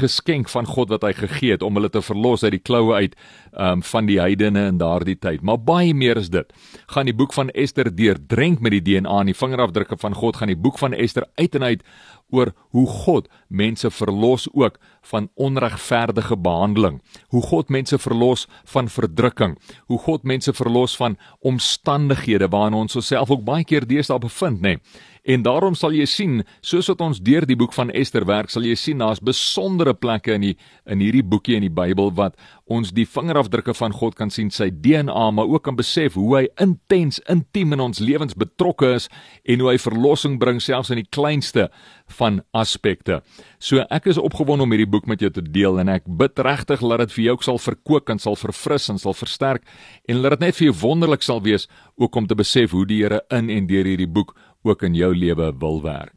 geskenk 0.00 0.50
van 0.50 0.66
God 0.66 0.90
wat 0.90 1.06
hy 1.06 1.12
gegee 1.14 1.54
het 1.54 1.62
om 1.62 1.78
hulle 1.78 1.92
te 1.94 2.02
verlos 2.02 2.42
uit 2.42 2.56
die 2.56 2.62
kloue 2.62 2.94
uit 2.94 3.14
um, 3.52 3.82
van 3.86 4.10
die 4.10 4.18
heidene 4.18 4.66
in 4.72 4.80
daardie 4.82 5.14
tyd. 5.14 5.46
Maar 5.46 5.62
baie 5.62 5.94
meer 5.94 6.18
is 6.18 6.32
dit. 6.34 6.50
Gaan 6.90 7.06
die 7.06 7.14
boek 7.14 7.32
van 7.32 7.54
Ester 7.54 7.90
deurdrenk 7.94 8.58
met 8.58 8.74
die 8.74 8.82
DNA 8.82 9.20
en 9.20 9.30
die 9.30 9.38
vingerafdrukke 9.38 9.98
van 10.02 10.18
God, 10.18 10.42
gaan 10.42 10.50
die 10.50 10.58
boek 10.58 10.82
van 10.82 10.92
Ester 10.92 11.28
uit 11.38 11.54
en 11.54 11.70
uit 11.70 11.86
oor 12.34 12.52
hoe 12.74 12.86
God 12.90 13.28
mense 13.48 13.90
verlos 13.90 14.48
ook 14.52 14.78
van 15.06 15.28
onregverdige 15.34 16.36
behandeling. 16.36 17.00
Hoe 17.28 17.42
God 17.42 17.68
mense 17.68 17.98
verlos 17.98 18.46
van 18.64 18.88
verdrukking. 18.88 19.58
Hoe 19.86 19.98
God 19.98 20.22
mense 20.22 20.52
verlos 20.52 20.96
van 20.96 21.18
omstandighede 21.40 22.48
waarin 22.48 22.78
ons 22.84 22.96
osself 22.96 23.30
ook 23.30 23.44
baie 23.44 23.64
keer 23.64 23.86
deesdae 23.86 24.18
bevind, 24.18 24.60
nê. 24.60 24.76
Nee. 24.76 25.12
En 25.24 25.42
daarom 25.42 25.72
sal 25.72 25.94
jy 25.96 26.04
sien, 26.08 26.42
soos 26.60 26.90
wat 26.92 27.00
ons 27.00 27.20
deur 27.24 27.46
die 27.48 27.56
boek 27.56 27.72
van 27.72 27.88
Ester 27.96 28.26
werk, 28.28 28.50
sal 28.52 28.66
jy 28.68 28.74
sien 28.76 29.00
daar's 29.00 29.22
besondere 29.24 29.94
plekke 29.96 30.34
in 30.36 30.50
die 30.50 30.56
in 30.84 31.00
hierdie 31.00 31.24
boekie 31.24 31.56
in 31.56 31.64
die 31.64 31.72
Bybel 31.72 32.10
wat 32.18 32.36
ons 32.68 32.92
die 32.96 33.06
vingerafdrukke 33.08 33.72
van 33.76 33.92
God 33.96 34.18
kan 34.18 34.32
sien, 34.32 34.50
sy 34.52 34.68
DNA, 34.68 35.30
maar 35.32 35.48
ook 35.48 35.64
kan 35.64 35.76
besef 35.76 36.18
hoe 36.20 36.28
hy 36.36 36.42
intens, 36.60 37.22
intiem 37.32 37.72
in 37.76 37.82
ons 37.84 38.02
lewens 38.04 38.36
betrokke 38.36 38.94
is 38.98 39.08
en 39.48 39.64
hoe 39.64 39.70
hy 39.72 39.78
verlossing 39.80 40.36
bring 40.40 40.60
selfs 40.60 40.92
in 40.92 41.00
die 41.00 41.08
kleinste 41.08 41.70
van 42.18 42.42
aspekte. 42.56 43.22
So 43.64 43.84
ek 43.88 44.10
is 44.12 44.20
opgewonde 44.20 44.68
om 44.68 44.76
hierdie 44.76 44.90
boek 44.92 45.08
met 45.08 45.24
jou 45.24 45.32
te 45.32 45.44
deel 45.44 45.80
en 45.80 45.92
ek 45.92 46.08
bid 46.20 46.40
regtig 46.44 46.84
dat 46.84 47.06
dit 47.06 47.16
vir 47.16 47.24
jou 47.30 47.36
sal 47.48 47.60
verkoop 47.60 48.12
en 48.12 48.20
sal 48.20 48.36
verfris 48.36 48.90
en 48.92 49.00
sal 49.00 49.16
versterk 49.16 49.64
en 50.08 50.20
dat 50.24 50.36
dit 50.36 50.48
net 50.48 50.58
vir 50.60 50.68
jou 50.68 50.76
wonderlik 50.84 51.24
sal 51.24 51.40
wees 51.44 51.68
ook 51.96 52.16
om 52.16 52.28
te 52.28 52.36
besef 52.36 52.76
hoe 52.76 52.84
die 52.88 53.02
Here 53.04 53.24
in 53.32 53.50
en 53.52 53.66
deur 53.68 53.88
hierdie 53.88 54.08
boek 54.08 54.32
ook 54.64 54.82
in 54.82 54.94
jou 54.94 55.12
lewe 55.14 55.52
wil 55.60 55.82
werk. 55.82 56.14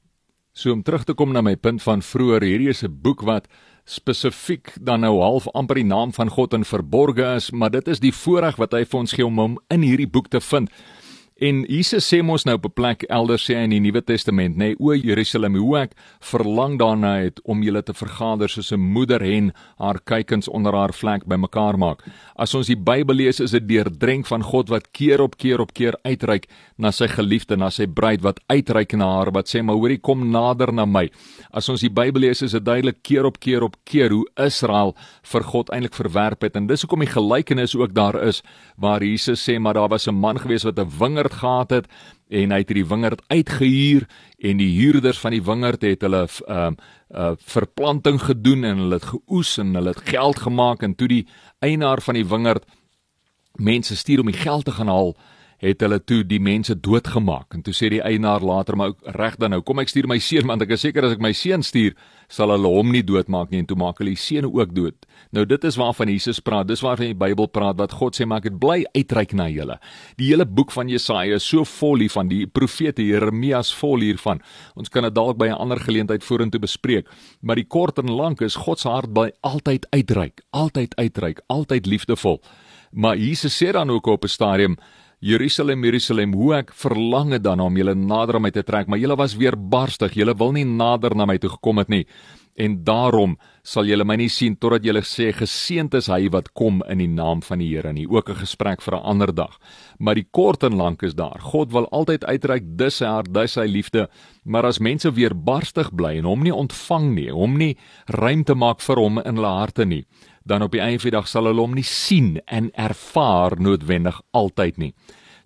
So 0.57 0.71
om 0.73 0.81
terug 0.81 1.03
te 1.05 1.13
kom 1.13 1.35
na 1.35 1.43
my 1.45 1.55
punt 1.55 1.83
van 1.85 2.01
vroeër, 2.01 2.41
hierdie 2.41 2.69
is 2.69 2.83
'n 2.83 2.89
boek 3.01 3.21
wat 3.21 3.47
spesifiek 3.85 4.73
dan 4.81 5.01
nou 5.01 5.19
half 5.21 5.47
amper 5.53 5.75
die 5.75 5.85
naam 5.85 6.11
van 6.13 6.29
God 6.29 6.53
in 6.53 6.65
verborge 6.65 7.35
is, 7.35 7.51
maar 7.51 7.69
dit 7.71 7.87
is 7.87 7.99
die 7.99 8.11
voorreg 8.11 8.57
wat 8.57 8.73
hy 8.73 8.83
vir 8.83 8.99
ons 8.99 9.13
gee 9.13 9.25
om 9.25 9.37
hom 9.37 9.57
in 9.69 9.81
hierdie 9.81 10.09
boek 10.09 10.27
te 10.27 10.41
vind. 10.41 10.69
En 11.37 11.59
Jesus 11.69 12.07
sê 12.09 12.23
mos 12.25 12.47
nou 12.47 12.55
op 12.57 12.65
'n 12.65 12.73
plek 12.73 13.03
elders 13.03 13.45
sê 13.45 13.53
in 13.53 13.69
die 13.69 13.79
Nuwe 13.79 14.01
Testament, 14.01 14.55
nê, 14.55 14.73
nee, 14.73 14.75
o 14.79 14.95
Jerusalem, 14.95 15.55
hoe 15.55 15.77
ek 15.77 15.91
verlang 16.19 16.79
daarna 16.79 17.21
het 17.21 17.39
om 17.43 17.61
julle 17.61 17.83
te 17.83 17.93
vergader 17.93 18.49
soos 18.49 18.71
'n 18.71 18.79
moeder 18.79 19.21
hen 19.21 19.53
haar 19.77 19.99
kykens 20.03 20.47
onder 20.47 20.73
haar 20.73 20.93
vlek 20.93 21.25
bymekaar 21.27 21.77
maak. 21.77 22.01
As 22.35 22.55
ons 22.55 22.67
die 22.67 22.75
Bybel 22.75 23.15
lees, 23.15 23.39
is 23.39 23.51
dit 23.51 23.67
deurdrenk 23.67 24.25
van 24.25 24.41
God 24.41 24.69
wat 24.69 24.91
keer 24.91 25.21
op 25.21 25.37
keer 25.37 25.59
op 25.59 25.73
keer 25.73 25.95
uitreik 26.03 26.47
na 26.77 26.91
sy 26.91 27.07
geliefde, 27.07 27.55
na 27.55 27.69
sy 27.69 27.85
bruid 27.85 28.21
wat 28.21 28.39
uitreik 28.47 28.93
na 28.93 29.05
haar 29.05 29.31
wat 29.31 29.47
sê, 29.47 29.61
"Maar 29.61 29.75
hoorie, 29.75 29.99
kom 29.99 30.31
nader 30.31 30.73
na 30.73 30.85
my." 30.85 31.09
As 31.53 31.69
ons 31.69 31.81
die 31.81 31.89
Bybel 31.89 32.21
lees, 32.21 32.41
is 32.41 32.51
dit 32.51 32.65
duidelik 32.65 33.03
keer 33.03 33.25
op 33.25 33.39
keer 33.39 33.63
op 33.63 33.75
keer 33.85 34.09
hoe 34.09 34.25
Israel 34.37 34.95
vir 35.23 35.43
God 35.43 35.69
eintlik 35.69 35.93
verwerp 35.93 36.41
het. 36.41 36.55
En 36.55 36.67
dis 36.67 36.81
hoekom 36.81 36.99
die 36.99 37.13
gelykenis 37.13 37.75
ook 37.75 37.93
daar 37.93 38.23
is 38.27 38.41
waar 38.77 39.03
Jesus 39.03 39.49
sê, 39.49 39.59
"Maar 39.59 39.73
daar 39.73 39.89
was 39.89 40.07
'n 40.07 40.15
man 40.15 40.39
gewees 40.39 40.63
wat 40.63 40.79
'n 40.79 40.89
wingerd 40.99 41.26
wingerd 41.27 41.33
gehad 41.33 41.69
het 41.69 41.87
en 42.29 42.51
hy 42.51 42.59
het 42.59 42.73
die 42.73 42.85
wingerd 42.85 43.21
uitgehuur 43.27 44.07
en 44.39 44.57
die 44.57 44.73
huurders 44.79 45.19
van 45.19 45.31
die 45.31 45.43
wingerd 45.43 45.81
het 45.81 46.01
hulle 46.01 46.27
ehm 46.47 46.73
uh, 46.73 46.95
uh, 47.09 47.31
verplanting 47.37 48.19
gedoen 48.19 48.63
en 48.63 48.77
hulle 48.77 48.99
het 48.99 49.05
geoes 49.05 49.57
en 49.57 49.73
hulle 49.73 49.93
het 49.95 50.09
geld 50.09 50.39
gemaak 50.39 50.83
en 50.83 50.95
toe 50.95 51.07
die 51.07 51.27
eienaar 51.59 52.01
van 52.01 52.13
die 52.13 52.27
wingerd 52.27 52.65
mense 53.55 53.95
stuur 53.95 54.19
om 54.19 54.31
die 54.31 54.41
geld 54.41 54.65
te 54.65 54.71
gaan 54.71 54.87
haal 54.87 55.15
het 55.63 55.81
hulle 55.81 55.99
toe 55.99 56.23
die 56.23 56.39
mense 56.39 56.75
doodgemaak. 56.75 57.53
En 57.53 57.63
toe 57.65 57.73
sê 57.73 57.89
die 57.89 58.01
eienaar 58.01 58.41
later 58.45 58.77
maar 58.77 58.93
reg 59.17 59.37
dan 59.41 59.55
nou 59.55 59.61
kom 59.61 59.79
ek 59.79 59.89
stuur 59.89 60.07
my 60.07 60.19
seun 60.19 60.47
want 60.47 60.61
ek 60.61 60.75
is 60.75 60.85
seker 60.85 61.05
as 61.05 61.17
ek 61.17 61.23
my 61.23 61.33
seun 61.33 61.65
stuur 61.65 61.95
sal 62.29 62.51
hulle 62.51 62.67
hom 62.67 62.91
nie 62.91 63.03
doodmaak 63.03 63.51
nie. 63.51 63.63
En 63.63 63.69
toe 63.69 63.77
maak 63.79 64.01
hulle 64.01 64.13
die 64.13 64.21
seun 64.21 64.45
ook 64.45 64.75
dood. 64.75 65.07
Nou 65.31 65.45
dit 65.45 65.63
is 65.63 65.77
waarvan 65.79 66.11
Jesus 66.11 66.39
praat 66.39 66.67
dis 66.67 66.83
waarvan 66.83 67.13
die 67.13 67.17
Bybel 67.17 67.47
praat 67.47 67.79
wat 67.79 67.95
God 67.97 68.17
sê 68.17 68.27
maak 68.27 68.43
dit 68.43 68.59
bly 68.59 68.83
uitreik 68.93 69.33
na 69.33 69.47
julle. 69.49 69.79
Die 70.17 70.29
hele 70.29 70.45
boek 70.45 70.71
van 70.75 70.91
Jesaja 70.91 71.39
is 71.39 71.47
so 71.47 71.65
vol 71.65 72.05
hiervan 72.05 72.29
die 72.29 72.45
profete 72.45 73.05
Jeremias 73.05 73.73
vol 73.73 74.05
hiervan. 74.05 74.43
Ons 74.75 74.89
kan 74.89 75.03
dit 75.03 75.15
dalk 75.15 75.37
by 75.37 75.47
'n 75.47 75.57
ander 75.57 75.79
geleentheid 75.79 76.23
vorentoe 76.23 76.59
bespreek 76.59 77.07
maar 77.41 77.59
die 77.59 77.67
kort 77.67 77.99
en 78.01 78.11
lank 78.11 78.41
is 78.41 78.57
God 78.65 78.79
se 78.79 78.89
hart 78.89 79.13
by 79.13 79.29
altyd 79.45 79.87
uitreik 79.93 80.43
altyd 80.51 80.95
uitreik 80.97 81.41
altyd 81.47 81.85
liefdevol. 81.85 82.41
Maar 82.91 83.17
Jesus 83.17 83.57
sê 83.57 83.71
dan 83.71 83.89
ook 83.89 84.07
op 84.07 84.23
'n 84.23 84.27
stadium 84.27 84.77
Jerusalem, 85.19 85.81
Jerusalem, 85.81 86.33
hoe 86.37 86.51
ek 86.59 86.71
verlang 86.77 87.31
het 87.33 87.41
dan 87.41 87.59
om 87.63 87.77
julle 87.77 87.95
nader 87.97 88.37
aan 88.37 88.43
my 88.45 88.51
te 88.53 88.61
trek, 88.61 88.85
maar 88.85 89.01
julle 89.01 89.15
was 89.17 89.33
weer 89.33 89.57
barstig. 89.57 90.13
Julle 90.13 90.35
wil 90.37 90.53
nie 90.53 90.65
nader 90.65 91.15
na 91.17 91.25
my 91.25 91.39
toe 91.41 91.49
gekom 91.55 91.81
het 91.81 91.89
nie. 91.89 92.05
en 92.57 92.79
daarom 92.83 93.35
sal 93.67 93.85
julle 93.85 94.05
my 94.07 94.15
nie 94.17 94.29
sien 94.33 94.55
totdat 94.57 94.85
julle 94.87 95.03
sê 95.05 95.29
geseënd 95.35 95.93
is 95.99 96.07
hy 96.09 96.29
wat 96.33 96.49
kom 96.57 96.79
in 96.89 97.03
die 97.03 97.09
naam 97.11 97.43
van 97.45 97.61
die 97.61 97.67
Here 97.69 97.91
nie. 97.93 98.07
Ook 98.09 98.29
'n 98.29 98.41
gesprek 98.41 98.81
vir 98.81 98.95
'n 98.95 99.03
ander 99.03 99.33
dag. 99.33 99.59
Maar 99.99 100.15
die 100.15 100.27
kort 100.31 100.63
en 100.63 100.75
lank 100.75 101.03
is 101.03 101.13
daar. 101.13 101.39
God 101.39 101.71
wil 101.71 101.87
altyd 101.89 102.25
uitreik 102.25 102.63
dis 102.77 102.97
sy 102.97 103.05
hart, 103.05 103.33
dis 103.33 103.53
sy 103.53 103.65
liefde, 103.65 104.09
maar 104.43 104.65
as 104.65 104.79
mense 104.79 105.11
weer 105.11 105.35
barstig 105.35 105.93
bly 105.93 106.17
en 106.17 106.25
hom 106.25 106.43
nie 106.43 106.53
ontvang 106.53 107.13
nie, 107.13 107.29
hom 107.29 107.57
nie 107.57 107.77
ruimte 108.07 108.55
maak 108.55 108.81
vir 108.81 108.95
hom 108.95 109.19
in 109.19 109.35
hulle 109.35 109.57
harte 109.59 109.85
nie, 109.85 110.05
dan 110.47 110.63
op 110.65 110.73
die 110.73 110.81
einde 110.81 111.01
van 111.03 111.11
die 111.11 111.17
dag 111.17 111.27
sal 111.29 111.49
hulle 111.49 111.63
hom 111.63 111.75
nie 111.77 111.85
sien 111.87 112.37
en 112.47 112.71
ervaar 112.73 113.57
noodwendig 113.59 114.19
altyd 114.31 114.77
nie. 114.81 114.93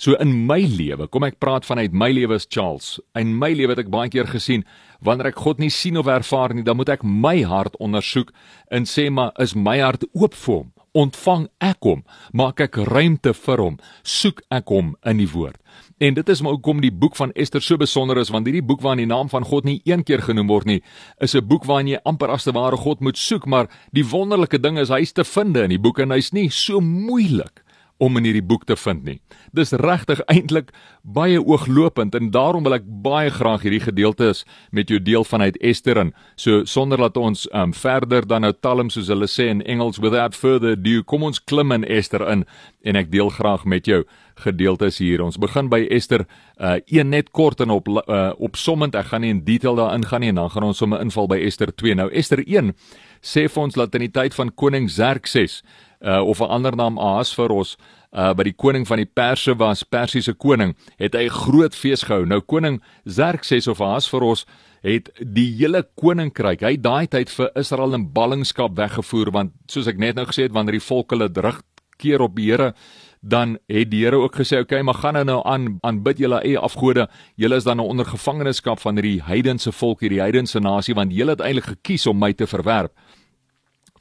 So 0.01 0.15
in 0.17 0.31
my 0.49 0.63
lewe, 0.65 1.05
kom 1.13 1.27
ek 1.27 1.37
praat 1.37 1.67
vanuit 1.67 1.93
my 1.93 2.07
lewe 2.09 2.39
as 2.39 2.47
Charles. 2.49 2.95
In 3.13 3.35
my 3.37 3.51
lewe 3.53 3.75
het 3.75 3.83
ek 3.83 3.91
baie 3.93 4.09
keer 4.09 4.25
gesien 4.31 4.63
wanneer 5.05 5.29
ek 5.29 5.41
God 5.43 5.61
nie 5.61 5.69
sien 5.69 5.99
of 6.01 6.09
ervaar 6.09 6.55
nie, 6.57 6.65
dan 6.65 6.79
moet 6.79 6.89
ek 6.89 7.05
my 7.05 7.43
hart 7.45 7.77
ondersoek 7.77 8.31
en 8.73 8.89
sê 8.89 9.11
maar 9.13 9.29
is 9.41 9.53
my 9.53 9.77
hart 9.81 10.07
oop 10.17 10.33
vir 10.33 10.55
hom? 10.55 10.71
Ontvang 10.97 11.45
ek 11.63 11.85
hom? 11.85 12.01
Maak 12.33 12.65
ek 12.65 12.81
ruimte 12.89 13.35
vir 13.37 13.61
hom? 13.61 13.77
Soek 14.01 14.41
ek 14.49 14.73
hom 14.73 14.95
in 15.05 15.21
die 15.21 15.29
woord? 15.29 15.61
En 16.01 16.15
dit 16.17 16.29
is 16.29 16.39
maar 16.41 16.55
hoekom 16.55 16.79
die 16.81 16.91
boek 16.91 17.13
van 17.15 17.29
Ester 17.37 17.61
so 17.61 17.77
besonder 17.77 18.17
is 18.17 18.31
want 18.33 18.47
hierdie 18.49 18.65
boek 18.65 18.81
waarin 18.81 19.03
die 19.03 19.09
naam 19.11 19.27
van 19.29 19.43
God 19.45 19.67
nie 19.69 19.81
een 19.85 20.01
keer 20.03 20.23
genoem 20.25 20.47
word 20.49 20.65
nie, 20.65 20.79
is 21.21 21.35
'n 21.37 21.45
boek 21.45 21.65
waarin 21.69 21.91
jy 21.93 21.99
amper 22.03 22.29
as 22.33 22.43
te 22.43 22.51
ware 22.51 22.77
God 22.77 22.99
moet 22.99 23.17
soek, 23.17 23.45
maar 23.45 23.69
die 23.93 24.05
wonderlike 24.05 24.59
ding 24.59 24.79
is 24.79 24.89
hy's 24.89 25.11
te 25.11 25.23
vind 25.23 25.57
in 25.57 25.69
die 25.69 25.79
boek 25.79 25.99
en 25.99 26.09
hy's 26.09 26.31
nie 26.31 26.49
so 26.49 26.81
moeilik 26.81 27.61
om 28.01 28.17
in 28.17 28.25
hierdie 28.25 28.45
boek 28.45 28.65
te 28.65 28.75
vind 28.75 29.03
nie. 29.05 29.17
Dis 29.53 29.73
regtig 29.77 30.23
eintlik 30.31 30.71
baie 31.01 31.37
ooglopend 31.41 32.15
en 32.17 32.31
daarom 32.33 32.65
wil 32.65 32.77
ek 32.79 32.87
baie 33.05 33.29
graag 33.33 33.65
hierdie 33.65 33.83
gedeeltes 33.83 34.43
met 34.71 34.89
jou 34.89 34.99
deel 35.01 35.25
vanuit 35.27 35.59
Ester 35.61 35.99
en 36.01 36.13
so 36.35 36.65
sonder 36.65 37.01
dat 37.01 37.17
ons 37.17 37.45
um, 37.53 37.75
verder 37.77 38.25
dan 38.27 38.45
nou 38.45 38.53
talm 38.57 38.89
soos 38.93 39.11
hulle 39.11 39.29
sê 39.29 39.51
in 39.53 39.61
Engels 39.69 40.01
without 40.01 40.37
further 40.37 40.73
ado 40.77 41.03
kom 41.05 41.27
ons 41.29 41.41
klim 41.41 41.73
in 41.75 41.85
Ester 41.85 42.25
in 42.29 42.45
en 42.81 42.97
ek 42.97 43.11
deel 43.13 43.29
graag 43.29 43.67
met 43.69 43.85
jou 43.85 44.01
gedeeltes 44.41 44.97
hier. 45.01 45.21
Ons 45.21 45.37
begin 45.41 45.69
by 45.69 45.83
Ester 45.93 46.25
uh 46.57 46.79
een 46.89 47.09
net 47.13 47.29
kort 47.31 47.61
en 47.61 47.69
op 47.69 47.87
uh 47.91 48.31
opsommend. 48.41 48.95
Ek 48.95 49.11
gaan 49.11 49.21
nie 49.25 49.33
in 49.35 49.43
detail 49.45 49.77
daarin 49.77 50.05
gaan 50.05 50.25
nie 50.25 50.31
en 50.33 50.41
dan 50.41 50.49
gaan 50.49 50.69
ons 50.71 50.81
sommer 50.81 51.01
inval 51.01 51.29
by 51.29 51.37
Ester 51.45 51.69
2. 51.69 51.95
Nou 51.99 52.09
Ester 52.09 52.41
1 52.41 52.73
sê 53.21 53.45
vir 53.45 53.63
ons 53.63 53.77
dat 53.77 53.95
in 53.95 54.07
die 54.07 54.13
tyd 54.13 54.33
van 54.37 54.53
koning 54.53 54.89
Xerxes 54.89 55.61
uh, 56.01 56.21
of 56.21 56.39
'n 56.39 56.49
ander 56.49 56.75
naam 56.75 56.97
Ahasveros 56.97 57.77
uh, 58.11 58.33
by 58.33 58.43
die 58.43 58.55
koning 58.55 58.87
van 58.87 58.97
die 58.97 59.09
Perse 59.09 59.55
was, 59.55 59.83
Persiese 59.83 60.33
koning, 60.33 60.75
het 60.97 61.13
hy 61.13 61.25
'n 61.25 61.29
groot 61.29 61.75
fees 61.75 62.03
gehou. 62.03 62.25
Nou 62.25 62.41
koning 62.41 62.81
Xerxes 63.05 63.67
of 63.67 63.81
Ahasveros 63.81 64.45
het 64.81 65.11
die 65.19 65.51
hele 65.57 65.83
koninkryk, 65.95 66.61
hy 66.61 66.75
daai 66.77 67.07
tyd 67.07 67.29
vir 67.29 67.51
Israel 67.55 67.93
in 67.93 68.11
ballingskap 68.13 68.75
weggevoer 68.75 69.31
want 69.31 69.51
soos 69.67 69.87
ek 69.87 69.97
net 69.97 70.15
nou 70.15 70.25
gesê 70.25 70.43
het 70.43 70.53
wanneer 70.53 70.79
die 70.79 70.89
volk 70.89 71.11
hulle 71.11 71.29
terugkeer 71.29 72.21
op 72.21 72.35
die 72.35 72.49
Here 72.49 72.73
dan 73.21 73.59
het 73.69 73.91
die 73.91 74.03
Here 74.03 74.17
ook 74.17 74.35
gesê, 74.35 74.57
"Oké, 74.57 74.73
okay, 74.73 74.81
maar 74.81 74.95
gaan 74.95 75.13
nou 75.13 75.23
nou 75.23 75.41
aan 75.45 75.77
aanbid 75.81 76.17
julle 76.17 76.41
eie 76.41 76.57
afgode. 76.57 77.07
Julle 77.35 77.55
is 77.55 77.63
dan 77.63 77.77
nou 77.77 77.87
onder 77.87 78.05
gevangenskap 78.05 78.79
van 78.79 78.95
hierdie 78.95 79.21
heidense 79.21 79.71
volk, 79.71 80.01
hierdie 80.01 80.21
heidense 80.21 80.59
nasie, 80.59 80.95
want 80.95 81.13
julle 81.13 81.29
het 81.29 81.41
eintlik 81.41 81.65
gekies 81.65 82.07
om 82.07 82.17
my 82.17 82.33
te 82.33 82.47
verwerp." 82.47 82.91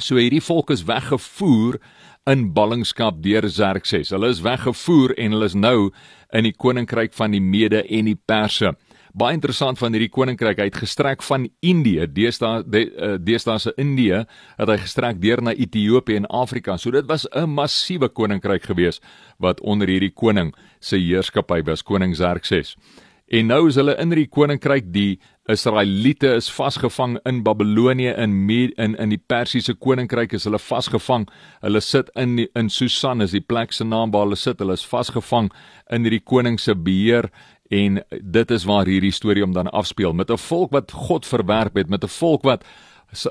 So 0.00 0.16
hierdie 0.16 0.42
volk 0.42 0.70
is 0.74 0.84
weggevoer 0.88 1.78
in 2.30 2.50
ballingskap 2.56 3.20
deur 3.24 3.46
Xerxes. 3.48 4.12
Hulle 4.14 4.30
is 4.32 4.42
weggevoer 4.44 5.14
en 5.18 5.36
hulle 5.36 5.48
is 5.50 5.56
nou 5.56 5.90
in 6.36 6.46
die 6.46 6.54
koninkryk 6.56 7.14
van 7.16 7.34
die 7.34 7.42
Mede 7.42 7.82
en 7.88 8.08
die 8.10 8.16
Perse. 8.16 8.74
Baie 9.10 9.34
interessant 9.34 9.78
van 9.80 9.94
hierdie 9.96 10.12
koninkryk, 10.12 10.60
hy 10.60 10.68
het 10.68 10.78
gestrek 10.78 11.24
van 11.26 11.48
Indië, 11.66 12.06
deesdae 12.14 12.60
eh, 12.78 13.16
deesdae 13.18 13.58
se 13.58 13.72
Indië, 13.80 14.22
het 14.60 14.70
hy 14.70 14.78
gestrek 14.84 15.18
deur 15.22 15.42
na 15.42 15.54
Ethiopië 15.56 16.20
en 16.20 16.28
Afrika. 16.30 16.76
So 16.78 16.94
dit 16.94 17.06
was 17.08 17.26
'n 17.34 17.50
massiewe 17.50 18.08
koninkryk 18.08 18.62
gewees 18.62 19.00
wat 19.38 19.60
onder 19.60 19.88
hierdie 19.88 20.14
koning 20.14 20.54
se 20.80 20.96
heerskappy 20.96 21.62
was, 21.66 21.82
koning 21.82 22.14
Xerxes. 22.14 22.76
En 23.30 23.46
nou 23.46 23.68
is 23.68 23.76
hulle 23.78 23.96
in 23.98 24.10
hierdie 24.10 24.30
koninkryk 24.30 24.92
die 24.92 25.20
Israeliete 25.50 26.34
is 26.36 26.48
vasgevang 26.52 27.18
in 27.26 27.42
Babelonie 27.42 28.14
in 28.16 28.50
in 28.76 28.94
in 28.94 29.10
die 29.10 29.18
Persiese 29.18 29.74
koninkryk 29.74 30.32
is 30.32 30.44
hulle 30.44 30.58
vasgevang. 30.58 31.28
Hulle 31.60 31.80
sit 31.80 32.10
in 32.14 32.36
die, 32.36 32.48
in 32.54 32.70
Susan 32.70 33.20
is 33.20 33.30
die 33.32 33.40
plek 33.40 33.72
se 33.72 33.84
naam 33.84 34.10
waar 34.10 34.26
hulle 34.26 34.36
sit. 34.36 34.58
Hulle 34.58 34.72
is 34.72 34.86
vasgevang 34.86 35.50
in 35.90 36.04
hierdie 36.04 36.24
koning 36.24 36.58
se 36.60 36.74
beheer 36.74 37.30
en 37.70 38.00
dit 38.10 38.50
is 38.50 38.64
waar 38.64 38.86
hierdie 38.86 39.12
storie 39.12 39.44
om 39.44 39.52
dan 39.52 39.70
afspeel 39.70 40.12
met 40.12 40.30
'n 40.30 40.36
volk 40.36 40.72
wat 40.72 40.92
God 40.92 41.26
verwerp 41.26 41.74
het, 41.74 41.88
met 41.88 42.04
'n 42.04 42.08
volk 42.08 42.42
wat 42.42 42.64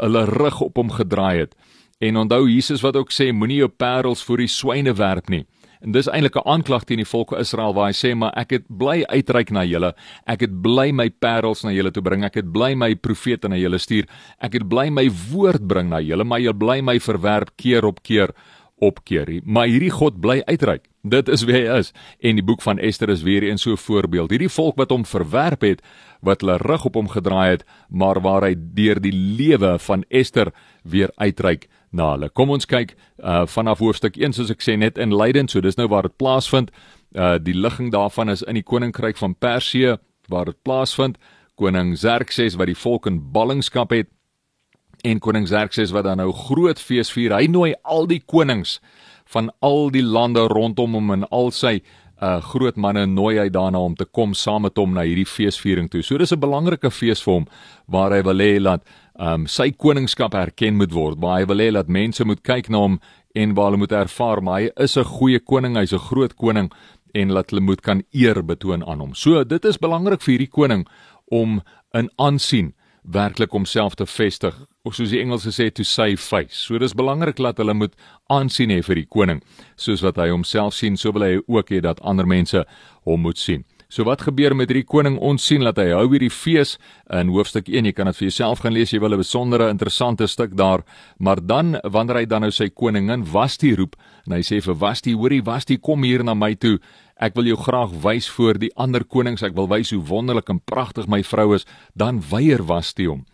hulle 0.01 0.25
rug 0.25 0.61
op 0.61 0.75
hom 0.75 0.91
gedraai 0.91 1.39
het. 1.39 1.55
En 1.99 2.17
onthou 2.17 2.47
Jesus 2.49 2.81
wat 2.81 2.95
ook 2.95 3.11
sê 3.11 3.31
moenie 3.33 3.57
jou 3.57 3.69
parels 3.69 4.23
vir 4.23 4.38
die 4.38 4.47
swyne 4.47 4.93
werp 4.93 5.29
nie. 5.29 5.45
En 5.79 5.93
dis 5.95 6.09
eintlik 6.12 6.36
'n 6.36 6.48
aanklag 6.53 6.83
teen 6.83 7.00
die 7.00 7.07
volk 7.07 7.29
van 7.29 7.39
Israel 7.39 7.74
waar 7.74 7.88
hy 7.88 7.95
sê 7.95 8.15
maar 8.15 8.33
ek 8.36 8.50
het 8.51 8.65
bly 8.67 9.03
uitreik 9.07 9.51
na 9.51 9.63
julle. 9.63 9.93
Ek 10.27 10.41
het 10.41 10.62
bly 10.62 10.91
my 10.91 11.09
parels 11.09 11.63
na 11.63 11.71
julle 11.71 11.91
toe 11.91 12.03
bring. 12.03 12.24
Ek 12.24 12.36
het 12.36 12.51
bly 12.51 12.75
my 12.75 12.95
profete 12.95 13.48
na 13.48 13.55
julle 13.55 13.77
stuur. 13.77 14.05
Ek 14.39 14.53
het 14.53 14.67
bly 14.67 14.89
my 14.89 15.09
woord 15.31 15.67
bring 15.67 15.89
na 15.89 16.01
julle, 16.01 16.24
maar 16.24 16.39
julle 16.39 16.57
bly 16.57 16.81
my 16.81 17.00
verwerp 17.00 17.50
keer 17.55 17.86
op 17.86 18.03
keer 18.03 18.33
op 18.79 19.03
keer. 19.03 19.41
Maar 19.45 19.67
hierdie 19.67 19.91
God 19.91 20.19
bly 20.19 20.41
uitreik. 20.45 20.88
Dit 21.03 21.29
is 21.29 21.43
wie 21.43 21.55
hy 21.55 21.79
is. 21.79 21.93
En 22.19 22.36
die 22.36 22.43
boek 22.43 22.62
van 22.62 22.79
Ester 22.79 23.09
is 23.09 23.24
weer 23.24 23.43
een 23.43 23.57
so 23.57 23.75
voorbeeld. 23.75 24.31
Hierdie 24.31 24.50
volk 24.51 24.75
wat 24.75 24.89
hom 24.89 25.05
verwerp 25.05 25.62
het, 25.62 25.81
wat 26.21 26.41
hulle 26.41 26.57
rug 26.57 26.86
op 26.86 26.95
hom 26.95 27.07
gedraai 27.07 27.50
het, 27.51 27.65
maar 27.89 28.19
waar 28.21 28.43
hy 28.43 28.55
deur 28.57 29.00
die 29.00 29.13
lewe 29.13 29.77
van 29.79 30.03
Ester 30.09 30.51
weer 30.83 31.12
uitreik 31.15 31.69
na 31.91 32.12
hulle. 32.13 32.29
Kom 32.29 32.50
ons 32.53 32.65
kyk 32.69 32.96
uh 33.17 33.46
vanaf 33.50 33.79
hoofstuk 33.79 34.17
1 34.17 34.38
soos 34.38 34.51
ek 34.53 34.62
sê 34.62 34.77
net 34.77 34.98
in 34.98 35.15
Leiden, 35.15 35.48
so 35.48 35.62
dis 35.62 35.77
nou 35.77 35.88
waar 35.88 36.08
dit 36.08 36.17
plaasvind. 36.17 36.72
Uh 37.15 37.38
die 37.41 37.55
ligging 37.58 37.91
daarvan 37.91 38.29
is 38.29 38.43
in 38.43 38.60
die 38.60 38.65
koninkryk 38.65 39.17
van 39.17 39.36
Persië 39.36 39.98
waar 40.29 40.46
dit 40.46 40.58
plaasvind. 40.63 41.17
Koning 41.55 41.96
Xerxes 41.98 42.55
wat 42.55 42.69
die 42.69 42.77
volk 42.77 43.08
in 43.08 43.19
ballingskap 43.34 43.91
het 43.91 44.08
en 45.03 45.19
koning 45.19 45.46
Xerxes 45.48 45.91
wat 45.96 46.05
dan 46.08 46.19
nou 46.19 46.31
groot 46.31 46.79
fees 46.79 47.12
vier. 47.12 47.36
Hy 47.36 47.48
nooi 47.48 47.74
al 47.84 48.08
die 48.08 48.22
konings 48.25 48.79
van 49.29 49.51
al 49.62 49.89
die 49.93 50.03
lande 50.03 50.48
rondom 50.51 50.96
hom 50.98 51.12
en 51.17 51.27
al 51.29 51.51
sy 51.55 51.79
uh 52.19 52.39
groot 52.43 52.75
manne 52.75 53.05
nooi 53.08 53.38
hy 53.39 53.48
daarna 53.50 53.79
om 53.79 53.96
te 53.96 54.05
kom 54.05 54.34
saam 54.36 54.65
met 54.67 54.77
hom 54.77 54.93
na 54.93 55.05
hierdie 55.08 55.27
feesviering 55.27 55.88
toe. 55.89 56.01
So 56.03 56.17
dis 56.17 56.34
'n 56.34 56.39
belangrike 56.39 56.91
fees 56.91 57.22
vir 57.24 57.34
hom 57.34 57.48
waar 57.88 58.12
hy 58.12 58.22
wil 58.22 58.39
hê 58.39 58.63
dat 58.63 58.84
um, 59.19 59.47
sy 59.47 59.69
koningskap 59.71 60.33
erken 60.38 60.79
moet 60.79 60.93
word. 60.95 61.19
Waar 61.21 61.41
hy 61.41 61.49
wil 61.51 61.63
hê 61.63 61.69
dat 61.75 61.91
mense 61.91 62.25
moet 62.25 62.41
kyk 62.45 62.71
na 62.71 62.83
hom 62.85 62.99
en 63.38 63.53
waar 63.57 63.69
hulle 63.69 63.83
moet 63.83 63.93
ervaar 63.93 64.41
maar 64.41 64.61
hy 64.61 64.71
is 64.77 64.97
'n 64.97 65.03
goeie 65.03 65.39
koning, 65.39 65.75
hy's 65.75 65.93
'n 65.93 66.07
groot 66.09 66.33
koning 66.35 66.71
en 67.13 67.31
laat 67.31 67.49
hulle 67.49 67.61
moet 67.61 67.81
kan 67.81 68.03
eer 68.13 68.43
betoon 68.43 68.83
aan 68.83 68.99
hom. 68.99 69.15
So 69.15 69.43
dit 69.43 69.65
is 69.65 69.77
belangrik 69.77 70.21
vir 70.21 70.38
hierdie 70.38 70.51
koning 70.51 70.88
om 71.31 71.61
in 71.93 72.09
aansien 72.17 72.73
werklik 73.03 73.51
homself 73.51 73.95
te 73.95 74.05
vestig 74.05 74.55
of 74.83 74.95
soos 74.95 75.09
die 75.09 75.21
Engelse 75.21 75.51
sê 75.51 75.71
to 75.71 75.83
save 75.83 76.17
face. 76.17 76.55
So 76.55 76.77
dis 76.77 76.93
belangrik 76.93 77.38
dat 77.38 77.57
hulle 77.57 77.73
moet 77.73 77.95
aansien 78.29 78.69
hê 78.69 78.83
vir 78.83 78.95
die 78.95 79.07
koning 79.09 79.41
soos 79.75 80.01
wat 80.01 80.17
hy 80.17 80.29
homself 80.29 80.73
sien, 80.73 80.97
so 80.97 81.11
wil 81.11 81.25
hy 81.25 81.39
ook 81.47 81.69
hê 81.69 81.81
dat 81.81 82.01
ander 82.01 82.27
mense 82.27 82.65
hom 83.05 83.21
moet 83.21 83.38
sien. 83.38 83.65
So 83.89 84.05
wat 84.05 84.22
gebeur 84.22 84.53
met 84.53 84.69
hierdie 84.69 84.86
koning? 84.86 85.15
Ons 85.17 85.48
sien 85.50 85.63
dat 85.65 85.79
hy 85.81 85.88
hou 85.98 86.03
hierdie 86.12 86.29
fees 86.29 86.75
in 87.17 87.31
hoofstuk 87.34 87.72
1. 87.72 87.88
Jy 87.89 87.93
kan 87.98 88.05
dit 88.05 88.17
vir 88.19 88.27
jouself 88.27 88.62
gaan 88.62 88.75
lees. 88.75 88.91
Jy 88.93 89.00
wil 89.01 89.15
'n 89.15 89.24
besondere 89.24 89.69
interessante 89.74 90.27
stuk 90.27 90.55
daar. 90.55 90.84
Maar 91.17 91.41
dan 91.41 91.79
wanneer 91.81 92.17
hy 92.17 92.25
dan 92.25 92.41
nou 92.41 92.51
sy 92.51 92.69
koningin 92.69 93.25
Vashti 93.25 93.74
roep 93.74 93.96
en 94.27 94.34
hy 94.34 94.41
sê 94.41 94.62
vir 94.62 94.75
Vashti, 94.75 95.13
hoorie 95.13 95.41
Vashti, 95.41 95.77
kom 95.77 96.03
hier 96.03 96.24
na 96.24 96.36
my 96.36 96.53
toe. 96.53 96.79
Ek 97.19 97.34
wil 97.34 97.46
jou 97.46 97.58
graag 97.58 97.89
wys 98.03 98.29
voor 98.29 98.60
die 98.60 98.72
ander 98.75 99.03
konings. 99.03 99.41
Ek 99.41 99.55
wil 99.55 99.67
wys 99.67 99.89
hoe 99.89 100.05
wonderlik 100.05 100.50
en 100.50 100.60
pragtig 100.60 101.08
my 101.08 101.24
vrou 101.24 101.55
is. 101.55 101.65
Dan 101.96 102.22
weier 102.22 102.63
Vashti 102.63 103.08
hom. 103.08 103.25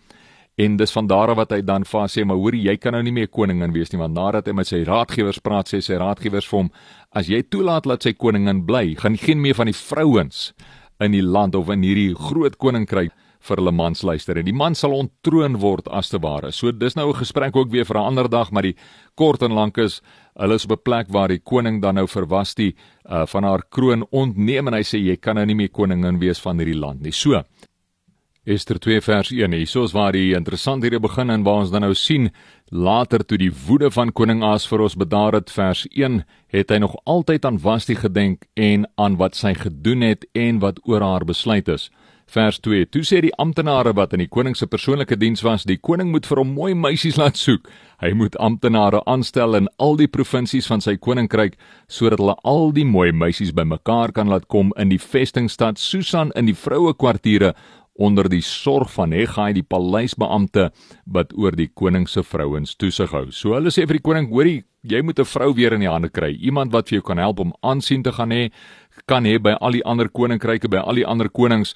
En 0.56 0.78
dis 0.78 0.92
van 0.92 1.08
daar 1.08 1.34
af 1.34 1.36
wat 1.36 1.52
hy 1.52 1.62
dan 1.68 1.84
vir 1.84 2.00
haar 2.00 2.12
sê, 2.12 2.24
maar 2.24 2.40
hoorie, 2.40 2.62
jy 2.64 2.78
kan 2.80 2.96
nou 2.96 3.02
nie 3.04 3.12
meer 3.12 3.28
koningin 3.28 3.74
wees 3.76 3.92
nie, 3.92 4.00
want 4.00 4.16
nadat 4.16 4.48
hy 4.48 4.54
met 4.56 4.70
sy 4.70 4.86
raadgewers 4.88 5.42
praat, 5.44 5.68
sê 5.68 5.82
sy 5.84 5.98
raadgewers 6.00 6.48
vir 6.48 6.60
hom, 6.62 6.72
as 7.12 7.28
jy 7.28 7.42
toelaat 7.44 7.84
dat 7.84 8.08
sy 8.08 8.14
koningin 8.16 8.64
bly, 8.66 8.96
gaan 9.02 9.20
geen 9.20 9.42
meer 9.44 9.58
van 9.58 9.68
die 9.68 9.76
vrouens 9.76 10.54
in 11.04 11.12
die 11.12 11.24
land 11.24 11.56
of 11.60 11.70
in 11.74 11.84
hierdie 11.84 12.14
groot 12.16 12.56
koninkryk 12.56 13.12
vir 13.46 13.62
hulle 13.62 13.74
mans 13.76 14.02
luister 14.08 14.40
en 14.40 14.48
die 14.48 14.56
man 14.56 14.76
sal 14.78 14.96
ontroon 14.96 15.60
word 15.62 15.90
as 15.94 16.10
te 16.10 16.20
ware. 16.24 16.52
So 16.52 16.72
dis 16.72 16.96
nou 16.96 17.10
'n 17.10 17.20
gesprek 17.20 17.56
ook 17.56 17.70
weer 17.72 17.86
vir 17.86 17.98
'n 17.98 18.08
ander 18.08 18.30
dag, 18.30 18.52
maar 18.52 18.64
die 18.64 18.76
kort 19.16 19.44
en 19.44 19.52
lank 19.52 19.78
is 19.78 20.02
hulle 20.36 20.56
is 20.56 20.66
op 20.66 20.72
'n 20.72 20.84
plek 20.84 21.08
waar 21.10 21.28
die 21.28 21.40
koning 21.40 21.82
dan 21.82 21.96
nou 21.96 22.08
verwas 22.08 22.56
die 22.56 22.76
uh, 23.10 23.26
van 23.26 23.44
haar 23.44 23.62
kroon 23.70 24.06
ontneem 24.12 24.68
en 24.68 24.74
hy 24.74 24.84
sê 24.84 24.98
jy 24.98 25.18
kan 25.18 25.36
nou 25.36 25.46
nie 25.46 25.56
meer 25.56 25.70
koningin 25.70 26.20
wees 26.20 26.40
van 26.40 26.58
hierdie 26.58 26.80
land 26.80 27.02
nie. 27.02 27.12
So 27.12 27.44
Ester 28.46 28.78
2 28.78 29.02
vers 29.02 29.32
1. 29.32 29.54
Hiersoos 29.58 29.94
waar 29.98 30.14
die 30.14 30.36
interessant 30.38 30.84
hierdie 30.86 31.02
begin 31.02 31.32
en 31.34 31.42
waar 31.42 31.64
ons 31.64 31.72
dan 31.74 31.82
nou 31.82 31.96
sien 31.98 32.28
later 32.70 33.24
toe 33.26 33.40
die 33.42 33.50
woede 33.50 33.90
van 33.90 34.12
koning 34.14 34.44
Asveros 34.46 34.94
bedaar 35.02 35.34
het 35.34 35.50
vers 35.50 35.88
1, 35.90 36.20
het 36.54 36.70
hy 36.70 36.78
nog 36.84 36.94
altyd 37.10 37.46
aan 37.50 37.58
Vashti 37.58 37.96
gedenk 37.98 38.46
en 38.54 38.86
aan 39.02 39.18
wat 39.18 39.34
sy 39.34 39.56
gedoen 39.58 40.06
het 40.06 40.28
en 40.38 40.60
wat 40.62 40.78
oor 40.86 41.02
haar 41.02 41.26
besluit 41.26 41.72
is. 41.74 41.90
Vers 42.30 42.60
2: 42.62 42.86
Toe 42.90 43.02
sê 43.06 43.20
die 43.22 43.34
amptenare 43.42 43.94
wat 43.98 44.14
in 44.14 44.22
die 44.22 44.30
koning 44.30 44.56
se 44.58 44.68
persoonlike 44.70 45.18
diens 45.18 45.42
was, 45.46 45.66
die 45.66 45.78
koning 45.78 46.12
moet 46.14 46.26
vir 46.26 46.42
hom 46.42 46.54
mooi 46.54 46.74
meisies 46.74 47.18
laat 47.22 47.38
soek. 47.38 47.66
Hy 48.02 48.12
moet 48.18 48.38
amptenare 48.42 49.02
aanstel 49.10 49.58
in 49.58 49.70
al 49.78 49.98
die 49.98 50.10
provinsies 50.10 50.68
van 50.70 50.82
sy 50.82 50.98
koninkryk 50.98 51.58
sodat 51.88 52.22
hulle 52.22 52.38
al 52.44 52.70
die 52.78 52.86
mooi 52.86 53.12
meisies 53.12 53.54
bymekaar 53.58 54.14
kan 54.14 54.30
laat 54.30 54.46
kom 54.50 54.74
in 54.78 54.94
die 54.94 55.02
vestingstad 55.02 55.82
Susan 55.82 56.34
in 56.36 56.50
die 56.50 56.58
vroue 56.58 56.94
kwartiere 56.94 57.56
onder 57.96 58.30
die 58.30 58.42
sorg 58.42 58.92
van 58.94 59.12
Hegai 59.16 59.54
die 59.54 59.64
paleisbeampte 59.64 60.70
wat 61.06 61.34
oor 61.38 61.56
die 61.56 61.70
koning 61.74 62.08
se 62.10 62.24
vrouens 62.24 62.76
toesig 62.76 63.12
hou. 63.12 63.30
So 63.32 63.56
hulle 63.56 63.72
sê 63.72 63.88
vir 63.88 64.00
die 64.00 64.04
koning: 64.04 64.30
"Hoorie, 64.30 64.64
jy 64.84 65.02
moet 65.02 65.20
'n 65.20 65.26
vrou 65.26 65.54
weer 65.54 65.74
in 65.74 65.80
die 65.80 65.90
hande 65.90 66.10
kry, 66.10 66.36
iemand 66.36 66.72
wat 66.72 66.90
vir 66.90 67.00
jou 67.00 67.08
kan 67.08 67.18
help 67.18 67.40
om 67.40 67.54
aansien 67.62 68.04
te 68.04 68.12
gaan 68.12 68.32
hê, 68.32 68.52
kan 69.06 69.24
hê 69.24 69.40
by 69.42 69.58
al 69.62 69.72
die 69.72 69.86
ander 69.86 70.10
koninkryke, 70.10 70.70
by 70.70 70.78
al 70.78 70.96
die 70.96 71.06
ander 71.06 71.30
konings." 71.30 71.76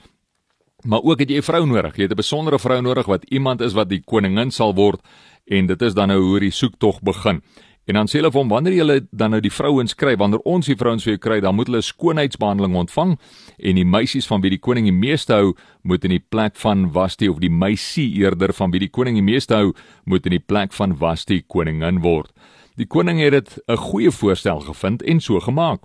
Maar 0.84 1.02
ook 1.04 1.20
het 1.20 1.30
jy 1.30 1.38
'n 1.38 1.42
vrou 1.42 1.66
nodig. 1.66 1.96
Jy 1.96 2.04
het 2.04 2.12
'n 2.12 2.16
besondere 2.16 2.60
vrou 2.60 2.82
nodig 2.82 3.06
wat 3.06 3.24
iemand 3.30 3.62
is 3.62 3.74
wat 3.74 3.90
die 3.90 4.02
koningin 4.02 4.52
sal 4.52 4.74
word 4.74 5.02
en 5.46 5.68
dit 5.68 5.82
is 5.82 5.94
dan 5.94 6.08
nou 6.08 6.22
hoe 6.22 6.40
die 6.40 6.52
soektog 6.52 7.02
begin. 7.02 7.42
En 7.90 7.98
dan 7.98 8.06
sê 8.06 8.20
hulle 8.20 8.30
vir 8.30 8.38
hom 8.38 8.52
wanneer 8.52 8.76
jy 8.78 8.96
dan 9.18 9.32
nou 9.34 9.40
die 9.42 9.50
vrouens 9.50 9.96
kry, 9.98 10.12
wanneer 10.22 10.44
ons 10.46 10.68
die 10.70 10.78
vrouens 10.78 11.02
vir 11.08 11.16
jou 11.16 11.22
kry, 11.24 11.40
dan 11.42 11.56
moet 11.58 11.72
hulle 11.72 11.82
skoonheidsbehandeling 11.82 12.76
ontvang 12.84 13.16
en 13.58 13.80
die 13.80 13.86
meisies 13.96 14.30
van 14.30 14.44
wie 14.44 14.52
die 14.54 14.62
koning 14.62 14.86
die 14.86 14.94
meeste 14.94 15.34
hou, 15.34 15.56
moet 15.82 16.06
in 16.06 16.14
die 16.14 16.22
plek 16.22 16.54
van 16.62 16.86
Vashti 16.94 17.32
of 17.34 17.42
die 17.42 17.50
meisie 17.50 18.06
eerder 18.22 18.54
van 18.54 18.70
wie 18.76 18.84
die 18.84 18.92
koning 18.94 19.18
die 19.18 19.26
meeste 19.26 19.58
hou, 19.58 19.72
moet 20.06 20.30
in 20.30 20.38
die 20.38 20.46
plek 20.54 20.78
van 20.78 20.94
Vashti 21.02 21.42
koningin 21.50 22.04
word. 22.06 22.30
Die 22.78 22.86
koning 22.86 23.24
het 23.26 23.34
dit 23.34 23.58
'n 23.68 23.82
goeie 23.90 24.12
voorstel 24.12 24.62
gevind 24.70 25.02
en 25.02 25.20
so 25.20 25.40
gemaak. 25.40 25.82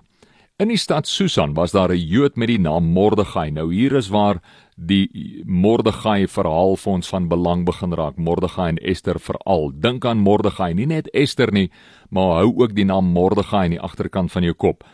In 0.62 0.70
die 0.70 0.78
stad 0.78 1.08
Susan 1.10 1.56
was 1.58 1.72
daar 1.72 1.90
'n 1.90 1.98
Jood 1.98 2.36
met 2.36 2.46
die 2.48 2.60
naam 2.60 2.84
Mordegai. 2.84 3.50
Nou 3.50 3.74
hier 3.74 3.92
is 3.92 4.08
waar 4.08 4.40
die 4.76 5.42
Mordegai 5.44 6.28
verhaal 6.28 6.76
vir 6.76 6.92
ons 6.92 7.08
van 7.08 7.28
belang 7.28 7.64
begin 7.64 7.92
raak. 7.92 8.16
Mordegai 8.16 8.68
en 8.68 8.78
Ester 8.78 9.18
veral. 9.20 9.72
Dink 9.74 10.04
aan 10.04 10.18
Mordegai, 10.18 10.74
nie 10.74 10.86
net 10.86 11.10
Ester 11.12 11.52
nie, 11.52 11.70
maar 12.10 12.36
hou 12.36 12.54
ook 12.56 12.74
die 12.74 12.84
naam 12.84 13.04
Mordegai 13.04 13.64
in 13.64 13.70
die 13.70 13.80
agterkant 13.80 14.32
van 14.32 14.42
jou 14.42 14.54
kop. 14.54 14.84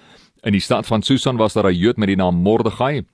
In 0.42 0.52
die 0.52 0.60
stad 0.60 0.86
van 0.86 1.02
Susan 1.02 1.36
was 1.36 1.52
daar 1.52 1.70
'n 1.70 1.76
Jood 1.76 1.96
met 1.98 2.08
die 2.08 2.16
naam 2.16 2.36
Mordegai. 2.36 3.04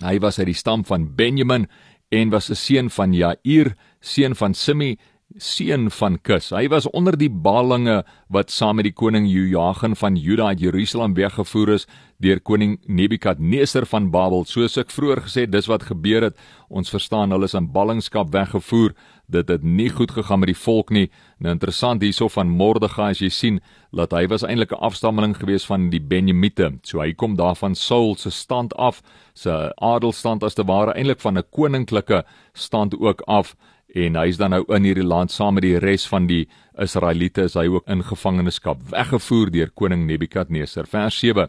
Hy 0.00 0.18
was 0.18 0.38
uit 0.38 0.46
die 0.46 0.54
stam 0.54 0.84
van 0.84 1.14
Benjamin 1.14 1.66
en 2.10 2.30
was 2.30 2.50
'n 2.50 2.54
seun 2.54 2.90
van 2.90 3.12
Jair, 3.12 3.74
seun 4.00 4.34
van 4.34 4.54
Simei, 4.54 4.98
seun 5.36 5.88
van 5.90 6.18
Kus. 6.22 6.52
Hy 6.54 6.68
was 6.70 6.86
onder 6.94 7.16
die 7.18 7.30
balinge 7.30 8.02
wat 8.32 8.52
saam 8.54 8.78
met 8.78 8.86
die 8.86 8.94
koning 8.94 9.26
Joachim 9.26 9.96
van 9.98 10.16
Juda 10.16 10.52
uit 10.52 10.62
Jerusalem 10.62 11.14
weggevoer 11.14 11.74
is 11.74 11.86
deur 12.22 12.38
koning 12.40 12.78
Nebukadneser 12.86 13.86
van 13.90 14.10
Babel. 14.14 14.44
Soos 14.46 14.78
ek 14.78 14.94
vroeër 14.94 15.24
gesê, 15.26 15.46
dis 15.50 15.66
wat 15.68 15.88
gebeur 15.90 16.30
het. 16.30 16.38
Ons 16.70 16.92
verstaan 16.94 17.34
hulle 17.34 17.48
is 17.50 17.56
in 17.58 17.66
ballingskap 17.74 18.30
weggevoer. 18.32 18.94
Dit 19.26 19.50
het 19.50 19.64
nie 19.64 19.88
goed 19.90 20.12
gegaan 20.14 20.44
met 20.44 20.52
die 20.52 20.58
volk 20.58 20.92
nie. 20.94 21.08
Nou 21.42 21.52
interessant 21.56 22.04
hierso 22.04 22.28
van 22.30 22.52
Mordegai 22.54 23.10
as 23.10 23.22
jy 23.24 23.32
sien 23.32 23.60
dat 23.92 24.14
hy 24.14 24.26
was 24.30 24.44
eintlik 24.44 24.72
'n 24.72 24.84
afstammeling 24.86 25.34
gewees 25.36 25.66
van 25.66 25.90
die 25.90 26.00
Benjamite. 26.00 26.78
So 26.82 27.00
hy 27.00 27.12
kom 27.12 27.36
daar 27.36 27.56
van 27.56 27.74
Saul 27.74 28.16
se 28.16 28.30
stand 28.30 28.74
af, 28.74 29.02
se 29.34 29.72
adelstand 29.76 30.42
as 30.44 30.54
te 30.54 30.64
ware 30.64 30.94
eintlik 30.94 31.20
van 31.20 31.38
'n 31.38 31.44
koninklike 31.50 32.24
stand 32.52 32.94
ook 33.00 33.20
af 33.26 33.56
en 33.94 34.18
hy's 34.18 34.38
dan 34.40 34.50
nou 34.50 34.64
in 34.74 34.86
hierdie 34.88 35.06
land 35.06 35.30
saam 35.30 35.54
met 35.54 35.64
die 35.66 35.78
res 35.78 36.06
van 36.10 36.26
die 36.26 36.44
Israeliete 36.82 37.46
is 37.46 37.54
hy 37.54 37.68
ook 37.70 37.86
in 37.90 38.02
gevangenskap 38.02 38.80
weggevoer 38.90 39.52
deur 39.54 39.70
koning 39.70 40.08
Nebukadneser. 40.08 40.88
Vers 40.90 41.20
7 41.22 41.46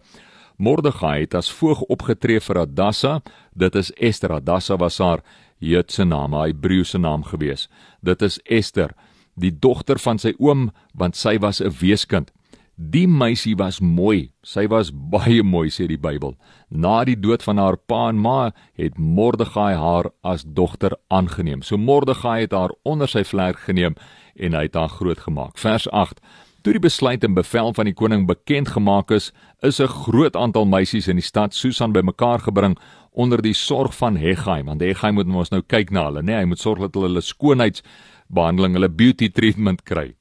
Mordegai 0.61 1.25
het 1.25 1.33
as 1.35 1.49
voog 1.51 1.81
opgetree 1.91 2.39
vir 2.39 2.61
Hadassa 2.61 3.17
dit 3.57 3.75
is 3.75 3.91
Ester 3.97 4.37
Hadassa 4.37 4.77
was 4.79 5.01
haar 5.01 5.25
Joodse 5.59 6.05
naam 6.05 6.37
haar 6.37 6.51
Hebreëse 6.51 7.01
naam 7.01 7.25
gewees. 7.25 7.67
Dit 8.05 8.21
is 8.21 8.39
Ester 8.45 8.93
die 9.35 9.51
dogter 9.51 9.99
van 9.99 10.21
sy 10.21 10.35
oom 10.39 10.69
want 10.93 11.17
sy 11.17 11.37
was 11.41 11.61
'n 11.61 11.73
weeskind 11.81 12.31
Die 12.75 13.07
meisie 13.07 13.55
was 13.55 13.79
mooi. 13.79 14.31
Sy 14.43 14.65
was 14.67 14.89
baie 15.13 15.43
mooi 15.43 15.69
sê 15.71 15.87
die 15.87 15.99
Bybel. 15.99 16.35
Na 16.69 17.03
die 17.07 17.15
dood 17.15 17.43
van 17.47 17.57
haar 17.61 17.77
pa 17.77 18.09
en 18.09 18.19
ma 18.19 18.51
het 18.75 18.97
Mordegai 18.99 19.75
haar 19.79 20.11
as 20.23 20.43
dogter 20.43 20.97
aangeneem. 21.07 21.63
So 21.63 21.77
Mordegai 21.77 22.41
het 22.41 22.51
haar 22.51 22.75
onder 22.83 23.07
sy 23.07 23.23
vlerk 23.23 23.63
geneem 23.63 23.95
en 24.35 24.53
hy 24.53 24.65
het 24.67 24.75
haar 24.75 24.91
grootgemaak. 24.91 25.55
Vers 25.57 25.87
8. 25.91 26.19
Toe 26.65 26.73
die 26.73 26.81
besluit 26.81 27.23
en 27.23 27.37
bevel 27.37 27.71
van 27.77 27.87
die 27.87 27.93
koning 27.95 28.25
bekend 28.27 28.73
gemaak 28.73 29.11
is, 29.11 29.31
is 29.61 29.79
'n 29.79 29.87
groot 29.87 30.35
aantal 30.35 30.65
meisies 30.65 31.07
in 31.07 31.15
die 31.15 31.23
stad 31.23 31.53
Susan 31.53 31.93
bymekaar 31.93 32.39
gebring 32.39 32.75
onder 33.13 33.41
die 33.41 33.53
sorg 33.53 33.93
van 33.95 34.17
Hegai, 34.17 34.63
want 34.63 34.81
Hegai 34.81 35.11
moet 35.11 35.27
ons 35.27 35.51
nou 35.51 35.61
kyk 35.61 35.91
na 35.91 36.05
hulle, 36.05 36.21
né? 36.21 36.25
Nee, 36.25 36.39
hy 36.39 36.45
moet 36.45 36.59
sorg 36.59 36.79
dat 36.79 36.93
hulle 36.93 37.07
hulle 37.07 37.21
skoonheidsbehandeling, 37.21 38.73
hulle 38.73 38.89
beauty 38.89 39.29
treatment 39.29 39.83
kry. 39.83 40.15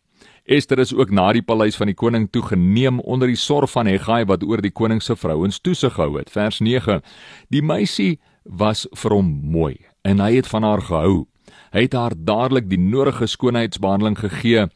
Ester 0.45 0.79
is 0.79 0.93
ook 0.93 1.09
na 1.11 1.31
die 1.33 1.43
paleis 1.43 1.77
van 1.81 1.89
die 1.89 1.97
koning 1.97 2.27
toe 2.29 2.43
geneem 2.45 2.99
onder 3.01 3.31
die 3.33 3.39
sorg 3.41 3.71
van 3.73 3.89
Hegai 3.89 4.27
wat 4.29 4.43
oor 4.45 4.61
die 4.61 4.73
koning 4.73 5.01
se 5.01 5.17
vrouens 5.17 5.57
toesig 5.65 5.95
gehou 5.97 6.19
het. 6.19 6.29
Vers 6.31 6.59
9. 6.61 7.01
Die 7.49 7.63
meisie 7.65 8.19
was 8.45 8.85
vir 8.93 9.15
hom 9.17 9.31
mooi 9.41 9.79
en 10.05 10.21
hy 10.21 10.35
het 10.37 10.51
van 10.53 10.67
haar 10.69 10.83
gehou. 10.85 11.25
Hy 11.73 11.87
het 11.87 11.97
haar 11.97 12.13
dadelik 12.13 12.69
die 12.69 12.79
nodige 12.79 13.25
skoonheidsbehandeling 13.27 14.19
gegee 14.21 14.67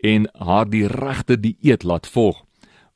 en 0.00 0.24
haar 0.40 0.70
die 0.72 0.86
regte 0.88 1.36
dieet 1.36 1.84
laat 1.84 2.08
volg. 2.08 2.40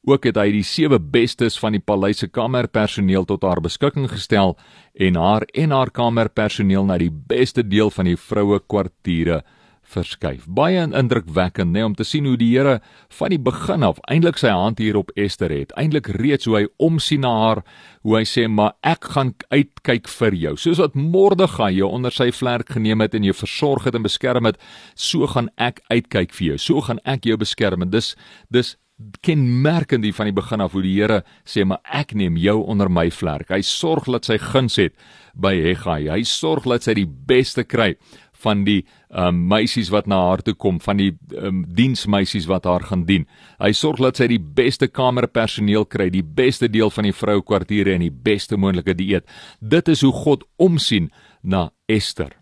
Ook 0.08 0.24
het 0.24 0.40
hy 0.40 0.48
die 0.52 0.64
sewe 0.64 0.96
bestes 0.98 1.58
van 1.60 1.76
die 1.76 1.84
paleis 1.84 2.22
se 2.24 2.28
kamerpersoneel 2.28 3.28
tot 3.28 3.44
haar 3.44 3.60
beskikking 3.60 4.08
gestel 4.08 4.56
en 4.96 5.20
haar 5.20 5.44
en 5.52 5.76
haar 5.76 5.92
kamerpersoneel 5.92 6.88
na 6.88 6.96
die 7.00 7.12
beste 7.12 7.60
deel 7.68 7.92
van 7.92 8.08
die 8.08 8.16
vroue 8.16 8.62
kwartiere 8.64 9.42
verskuif. 9.84 10.46
Baie 10.50 10.82
indrukwekkend, 10.84 11.70
nê, 11.70 11.80
nee, 11.80 11.86
om 11.86 11.94
te 11.96 12.06
sien 12.06 12.26
hoe 12.28 12.36
die 12.40 12.50
Here 12.54 12.78
van 13.18 13.32
die 13.34 13.40
begin 13.40 13.84
af 13.86 14.00
eintlik 14.10 14.38
sy 14.40 14.52
hand 14.54 14.80
hier 14.82 14.98
op 15.00 15.12
Ester 15.20 15.52
het. 15.52 15.74
Eintlik 15.80 16.10
reeds 16.18 16.48
hoe 16.48 16.58
hy 16.58 16.64
omsien 16.82 17.24
na 17.24 17.32
haar, 17.42 17.62
hoe 18.02 18.16
hy 18.18 18.24
sê, 18.24 18.48
"Maar 18.48 18.74
ek 18.82 19.04
gaan 19.04 19.34
uitkyk 19.50 20.08
vir 20.08 20.32
jou." 20.34 20.56
Soos 20.56 20.78
wat 20.78 20.94
Mordegai 20.94 21.74
jou 21.74 21.90
onder 21.90 22.12
sy 22.12 22.30
vlerk 22.30 22.68
geneem 22.68 23.00
het 23.00 23.14
en 23.14 23.24
jou 23.24 23.34
versorg 23.34 23.84
het 23.84 23.94
en 23.94 24.02
beskerm 24.02 24.44
het, 24.44 24.58
so 24.94 25.26
gaan 25.26 25.50
ek 25.58 25.80
uitkyk 25.90 26.32
vir 26.32 26.46
jou. 26.46 26.58
So 26.58 26.80
gaan 26.80 27.00
ek 27.04 27.24
jou 27.24 27.36
beskerm. 27.36 27.82
En 27.82 27.90
dis 27.90 28.16
dis 28.50 28.76
kenmerkend 29.20 30.04
hier 30.04 30.14
van 30.14 30.26
die 30.26 30.36
begin 30.36 30.60
af 30.60 30.72
hoe 30.72 30.82
die 30.82 30.94
Here 31.00 31.24
sê, 31.44 31.64
"Maar 31.64 31.80
ek 31.84 32.14
neem 32.14 32.36
jou 32.36 32.64
onder 32.66 32.88
my 32.88 33.10
vlerk." 33.10 33.48
Hy 33.48 33.60
sorg 33.60 34.04
dat 34.04 34.24
sy 34.24 34.38
guns 34.38 34.76
het 34.76 34.94
by 35.34 35.54
Hegai. 35.60 36.08
Hy 36.08 36.22
sorg 36.22 36.64
dat 36.64 36.82
sy 36.82 36.94
die 36.94 37.06
beste 37.06 37.64
kry 37.64 37.96
van 38.44 38.64
die 38.66 38.82
um, 39.10 39.44
meisies 39.50 39.90
wat 39.94 40.08
na 40.10 40.20
haar 40.28 40.44
toe 40.44 40.54
kom, 40.54 40.78
van 40.84 41.00
die 41.00 41.10
um, 41.40 41.64
diensmeisies 41.66 42.48
wat 42.50 42.68
haar 42.68 42.84
gaan 42.90 43.04
dien. 43.08 43.26
Hy 43.62 43.72
sorg 43.76 44.02
dat 44.04 44.20
sy 44.20 44.28
die 44.30 44.40
beste 44.40 44.88
kamerpersoneel 44.88 45.88
kry, 45.90 46.10
die 46.12 46.24
beste 46.24 46.68
deel 46.68 46.92
van 46.94 47.08
die 47.08 47.16
vroukwartiere 47.16 47.96
en 47.96 48.04
die 48.06 48.14
beste 48.14 48.58
moontlike 48.60 48.96
dieet. 48.98 49.28
Dit 49.60 49.88
is 49.92 50.04
hoe 50.06 50.14
God 50.24 50.44
omsien 50.56 51.10
na 51.42 51.70
Ester. 51.90 52.32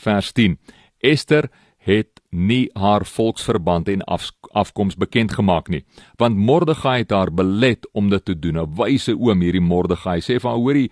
Vers 0.00 0.32
10. 0.36 0.56
Ester 1.00 1.50
het 1.80 2.20
nie 2.30 2.68
haar 2.76 3.06
volksverband 3.08 3.88
en 3.88 4.02
af, 4.04 4.28
afkoms 4.52 4.98
bekend 5.00 5.32
gemaak 5.32 5.70
nie, 5.72 5.80
want 6.20 6.36
Mordegai 6.36 7.00
het 7.00 7.14
haar 7.16 7.32
belet 7.32 7.88
om 7.96 8.10
dit 8.10 8.24
te 8.24 8.36
doen. 8.38 8.60
'n 8.60 8.74
Wyse 8.76 9.16
oom 9.16 9.40
hierdie 9.40 9.64
Mordegai 9.64 10.20
sê 10.20 10.40
van 10.40 10.60
hoorie 10.60 10.90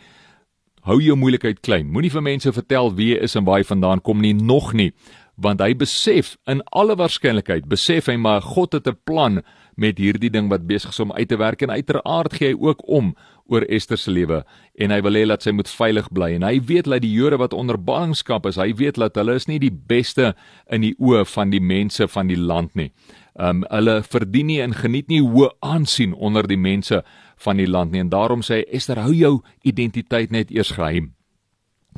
hou 0.89 0.99
jou 1.05 1.17
moeilikheid 1.21 1.61
klein. 1.61 1.91
Moenie 1.93 2.13
vir 2.13 2.25
mense 2.25 2.53
vertel 2.53 2.95
wie 2.97 3.13
jy 3.13 3.23
is 3.29 3.37
en 3.37 3.45
waar 3.45 3.61
jy 3.61 3.69
vandaan 3.69 4.01
kom 4.05 4.23
nie 4.25 4.35
nog 4.35 4.73
nie, 4.73 4.93
want 5.39 5.61
hy 5.63 5.75
besef 5.79 6.35
in 6.51 6.63
alle 6.75 6.97
waarskynlikheid 6.99 7.69
besef 7.71 8.09
hy 8.11 8.17
maar 8.19 8.43
God 8.43 8.75
het 8.75 8.89
'n 8.89 8.99
plan 9.05 9.43
met 9.77 9.99
hierdie 9.99 10.31
ding 10.31 10.49
wat 10.51 10.67
besig 10.67 10.91
is 10.91 11.01
om 11.01 11.13
uit 11.13 11.29
te 11.29 11.39
werk 11.39 11.63
en 11.63 11.71
uiteraard 11.71 12.35
gee 12.35 12.49
hy 12.49 12.57
ook 12.59 12.83
om 12.89 13.15
oor 13.47 13.63
Ester 13.63 13.97
se 13.97 14.11
lewe 14.11 14.43
en 14.75 14.91
hy 14.91 15.01
wil 15.01 15.17
hê 15.17 15.27
dat 15.27 15.43
sy 15.43 15.53
moet 15.55 15.69
veilig 15.69 16.11
bly 16.13 16.35
en 16.35 16.43
hy 16.43 16.59
weet 16.61 16.91
dat 16.91 17.03
die 17.03 17.13
Jode 17.13 17.39
wat 17.39 17.55
onder 17.55 17.79
ballingskap 17.79 18.47
is, 18.47 18.57
hy 18.57 18.75
weet 18.75 18.99
dat 18.99 19.15
hulle 19.15 19.35
is 19.39 19.47
nie 19.47 19.59
die 19.59 19.73
beste 19.73 20.35
in 20.69 20.83
die 20.83 20.95
oë 20.99 21.25
van 21.25 21.51
die 21.51 21.63
mense 21.63 22.09
van 22.09 22.27
die 22.27 22.37
land 22.37 22.75
nie. 22.75 22.91
Um 23.39 23.65
hulle 23.71 24.03
verdien 24.03 24.47
nie 24.51 24.61
en 24.61 24.75
geniet 24.75 25.09
nie 25.09 25.23
hoë 25.23 25.53
aansien 25.63 26.13
onder 26.15 26.47
die 26.47 26.59
mense 26.59 27.05
van 27.39 27.57
die 27.57 27.69
land 27.69 27.93
nie 27.93 28.03
en 28.05 28.13
daarom 28.13 28.43
sê 28.43 28.63
Ester 28.73 29.01
hou 29.03 29.15
jou 29.15 29.39
identiteit 29.63 30.31
net 30.31 30.51
eers 30.51 30.75
geheim. 30.77 31.13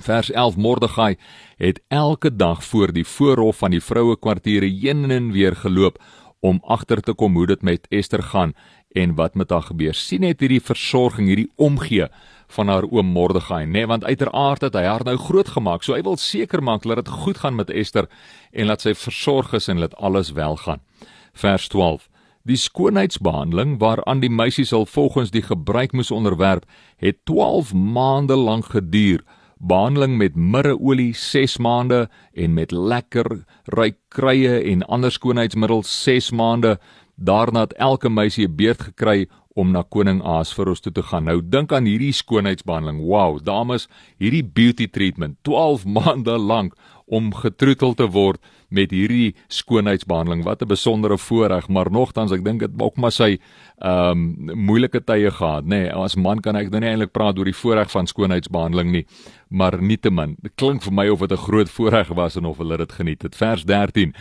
Vers 0.00 0.30
11 0.30 0.56
Mordegai 0.56 1.16
het 1.56 1.80
elke 1.88 2.30
dag 2.36 2.64
voor 2.64 2.92
die 2.92 3.04
voorhof 3.04 3.60
van 3.60 3.74
die 3.74 3.82
vroue 3.84 4.16
kwartiere 4.16 4.68
heen 4.68 5.10
en 5.10 5.32
weer 5.32 5.56
geloop 5.56 5.98
om 6.40 6.60
agter 6.64 7.00
te 7.00 7.12
kom 7.12 7.36
hoe 7.36 7.46
dit 7.46 7.62
met 7.62 7.86
Ester 7.90 8.22
gaan 8.22 8.54
en 8.96 9.14
wat 9.14 9.34
met 9.34 9.50
haar 9.50 9.62
gebeur. 9.62 9.94
sien 9.94 10.20
net 10.20 10.40
hierdie 10.40 10.60
versorging, 10.60 11.28
hierdie 11.28 11.50
omgee 11.56 12.08
van 12.50 12.68
haar 12.68 12.84
oom 12.90 13.06
Mordegai, 13.06 13.64
nê, 13.64 13.70
nee, 13.72 13.86
want 13.86 14.04
uiteraard 14.04 14.60
het 14.66 14.74
hy 14.74 14.82
haar 14.82 15.04
nou 15.04 15.16
groot 15.16 15.48
gemaak. 15.48 15.84
So 15.86 15.94
hy 15.94 16.02
wil 16.02 16.16
seker 16.16 16.62
maak 16.62 16.82
dat 16.82 17.04
dit 17.04 17.08
goed 17.08 17.38
gaan 17.38 17.54
met 17.54 17.70
Ester 17.70 18.08
en 18.50 18.66
dat 18.66 18.82
sy 18.82 18.94
versorg 18.94 19.52
is 19.54 19.68
en 19.68 19.78
dat 19.78 19.94
alles 19.96 20.32
wel 20.32 20.56
gaan. 20.56 20.82
Vers 21.32 21.68
12 21.68 22.09
Die 22.48 22.56
skoonheidsbehandeling 22.56 23.74
waaraan 23.82 24.22
die 24.22 24.30
meisie 24.32 24.64
sal 24.64 24.86
volgens 24.88 25.28
die 25.30 25.42
gebruik 25.44 25.92
moes 25.92 26.10
onderwerp, 26.10 26.64
het 26.96 27.18
12 27.28 27.74
maande 27.74 28.36
lank 28.36 28.70
geduur, 28.72 29.20
behandeling 29.60 30.16
met 30.16 30.36
mirreolie 30.36 31.12
6 31.14 31.58
maande 31.60 32.06
en 32.32 32.54
met 32.56 32.72
lekker 32.72 33.44
ryk 33.76 33.98
krye 34.08 34.56
en 34.72 34.86
ander 34.88 35.12
skoonheidsmiddels 35.12 35.92
6 36.02 36.30
maande. 36.30 36.78
Daarna 37.14 37.66
het 37.68 37.76
elke 37.76 38.08
meisie 38.08 38.48
'n 38.48 38.56
beerd 38.56 38.82
gekry 38.82 39.28
om 39.54 39.70
na 39.70 39.82
koning 39.82 40.22
Ahasverus 40.22 40.80
toe 40.80 40.92
te 40.92 41.02
gaan. 41.02 41.24
Nou 41.24 41.40
dink 41.44 41.72
aan 41.72 41.84
hierdie 41.84 42.12
skoonheidsbehandeling. 42.12 43.02
Wow, 43.04 43.38
dames, 43.44 43.88
hierdie 44.18 44.44
beauty 44.44 44.88
treatment 44.88 45.36
12 45.42 45.84
maande 45.96 46.38
lank 46.38 46.74
om 47.06 47.34
getroetel 47.34 47.94
te 47.94 48.06
word 48.06 48.40
met 48.70 48.90
hierdie 48.94 49.34
skoonheidsbehandeling. 49.48 50.44
Wat 50.44 50.62
'n 50.62 50.68
besondere 50.68 51.18
voorreg, 51.18 51.68
maar 51.68 51.90
nogtans 51.90 52.32
ek 52.32 52.44
dink 52.44 52.60
dit 52.60 52.70
ook 52.78 52.96
maar 52.96 53.12
sy 53.12 53.38
ehm 53.78 54.10
um, 54.48 54.64
moeilike 54.66 55.04
tye 55.04 55.30
gehad, 55.30 55.64
nê. 55.64 55.68
Nee, 55.68 55.92
as 55.92 56.16
man 56.16 56.40
kan 56.40 56.56
ek 56.56 56.70
nou 56.70 56.80
nie 56.80 56.88
eintlik 56.88 57.12
praat 57.12 57.38
oor 57.38 57.44
die 57.44 57.62
voorreg 57.62 57.90
van 57.90 58.06
skoonheidsbehandeling 58.06 58.90
nie, 58.90 59.06
maar 59.48 59.82
nietemin, 59.82 60.36
dit 60.42 60.52
klink 60.54 60.82
vir 60.82 60.92
my 60.92 61.08
of 61.08 61.20
dit 61.20 61.32
'n 61.32 61.36
groot 61.36 61.68
voorreg 61.68 62.08
was 62.08 62.36
en 62.36 62.44
of 62.44 62.58
hulle 62.58 62.76
dit 62.76 62.92
geniet 62.92 63.22
het. 63.22 63.36
Vers 63.36 63.64
13 63.64 64.14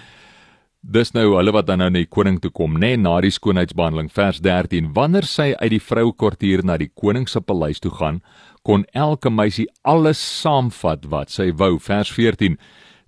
Dis 0.80 1.12
nou 1.12 1.34
hulle 1.36 1.52
wat 1.52 1.66
dan 1.68 1.82
nou 1.82 1.90
na 1.92 2.00
die 2.00 2.08
koning 2.08 2.38
toe 2.40 2.54
kom, 2.56 2.78
nê, 2.80 2.94
nee, 2.94 2.98
na 2.98 3.18
die 3.20 3.34
skoonheidsbehandeling. 3.36 4.08
Vers 4.16 4.40
13: 4.40 4.94
Wanneer 4.96 5.26
sy 5.28 5.52
uit 5.60 5.74
die 5.74 5.82
vroukwartier 5.84 6.64
na 6.64 6.78
die 6.80 6.88
koning 6.88 7.28
se 7.28 7.42
paleis 7.44 7.84
toe 7.84 7.92
gaan, 7.92 8.22
kon 8.64 8.86
elke 8.96 9.30
meisie 9.30 9.68
alles 9.84 10.22
saamvat 10.24 11.04
wat 11.12 11.36
sy 11.36 11.50
wou. 11.52 11.74
Vers 11.84 12.14
14: 12.16 12.56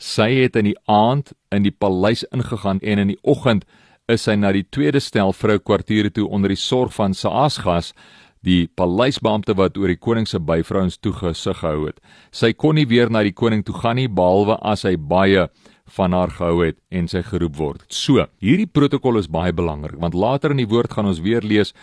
Sy 0.01 0.31
het 0.39 0.55
in 0.57 0.65
die 0.71 0.77
aand 0.89 1.29
in 1.53 1.61
die 1.61 1.73
paleis 1.73 2.23
ingegaan 2.33 2.79
en 2.81 3.03
in 3.03 3.11
die 3.13 3.19
oggend 3.21 3.67
is 4.09 4.25
sy 4.25 4.33
na 4.35 4.49
die 4.55 4.65
tweede 4.65 4.99
stel 4.99 5.29
vroukwartiere 5.29 6.09
toe 6.09 6.25
onder 6.25 6.49
die 6.49 6.57
sorg 6.57 6.95
van 6.95 7.13
Saasgas 7.13 7.91
die 8.41 8.65
paleisbeampte 8.65 9.53
wat 9.59 9.77
oor 9.77 9.91
die 9.93 9.99
koning 10.01 10.25
se 10.25 10.39
byvrouens 10.41 10.97
toegesig 10.97 11.59
gehou 11.61 11.85
het. 11.85 11.99
Sy 12.33 12.49
kon 12.57 12.79
nie 12.79 12.87
weer 12.89 13.13
na 13.13 13.21
die 13.21 13.35
koning 13.37 13.61
toe 13.61 13.77
gaan 13.77 14.01
nie 14.01 14.09
behalwe 14.09 14.57
as 14.65 14.87
hy 14.89 14.95
baie 14.97 15.45
van 15.91 16.15
haar 16.17 16.33
gehou 16.33 16.63
het 16.63 16.79
en 16.89 17.07
sy 17.11 17.21
geroep 17.21 17.59
word. 17.59 17.85
So, 17.93 18.25
hierdie 18.41 18.65
protokol 18.65 19.21
is 19.21 19.29
baie 19.29 19.53
belangrik 19.53 20.01
want 20.01 20.17
later 20.17 20.55
in 20.55 20.63
die 20.63 20.69
woord 20.71 20.97
gaan 20.97 21.11
ons 21.11 21.21
weer 21.21 21.45
lees 21.45 21.75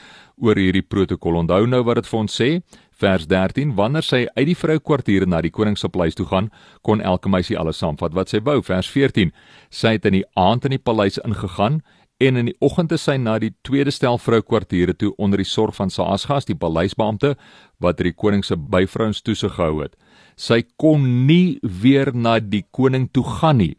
oor 0.43 0.59
hierdie 0.59 0.83
protokol. 0.83 1.39
Onthou 1.45 1.67
nou 1.71 1.85
wat 1.87 2.03
dit 2.03 2.11
vir 2.11 2.19
ons 2.19 2.41
sê, 2.41 2.51
vers 2.99 3.27
13, 3.31 3.75
wanneer 3.79 4.05
sy 4.05 4.25
uit 4.35 4.47
die 4.51 4.57
vroukwartier 4.59 5.27
na 5.29 5.41
die 5.45 5.53
koning 5.55 5.79
se 5.79 5.89
paleis 5.89 6.19
toe 6.19 6.27
gaan, 6.27 6.51
kon 6.83 7.01
elke 7.01 7.31
meisie 7.31 7.59
alles 7.59 7.79
saamvat 7.83 8.17
wat 8.17 8.33
sy 8.33 8.43
wou. 8.45 8.59
Vers 8.67 8.91
14, 8.91 9.33
sy 9.71 9.95
het 9.97 10.09
in 10.09 10.19
die 10.19 10.27
aand 10.39 10.67
in 10.67 10.75
die 10.77 10.83
paleis 10.83 11.21
ingegaan 11.23 11.81
en 12.19 12.37
in 12.41 12.51
die 12.51 12.57
oggend 12.65 12.93
is 12.93 13.05
sy 13.07 13.15
na 13.23 13.37
die 13.39 13.53
tweede 13.63 13.95
stel 13.95 14.19
vroukwartiere 14.19 14.97
toe 14.99 15.13
onder 15.23 15.39
die 15.39 15.47
sorg 15.47 15.77
van 15.79 15.91
Saasgas, 15.95 16.49
die 16.49 16.59
paleisbeampte 16.59 17.37
wat 17.79 18.03
die 18.03 18.13
koning 18.13 18.43
se 18.45 18.59
byvrouens 18.59 19.23
toesig 19.23 19.55
gehou 19.55 19.85
het. 19.85 19.95
Sy 20.35 20.65
kon 20.77 21.27
nie 21.27 21.59
weer 21.63 22.11
na 22.15 22.39
die 22.43 22.65
koning 22.75 23.07
toe 23.15 23.25
gaan 23.39 23.63
nie 23.63 23.77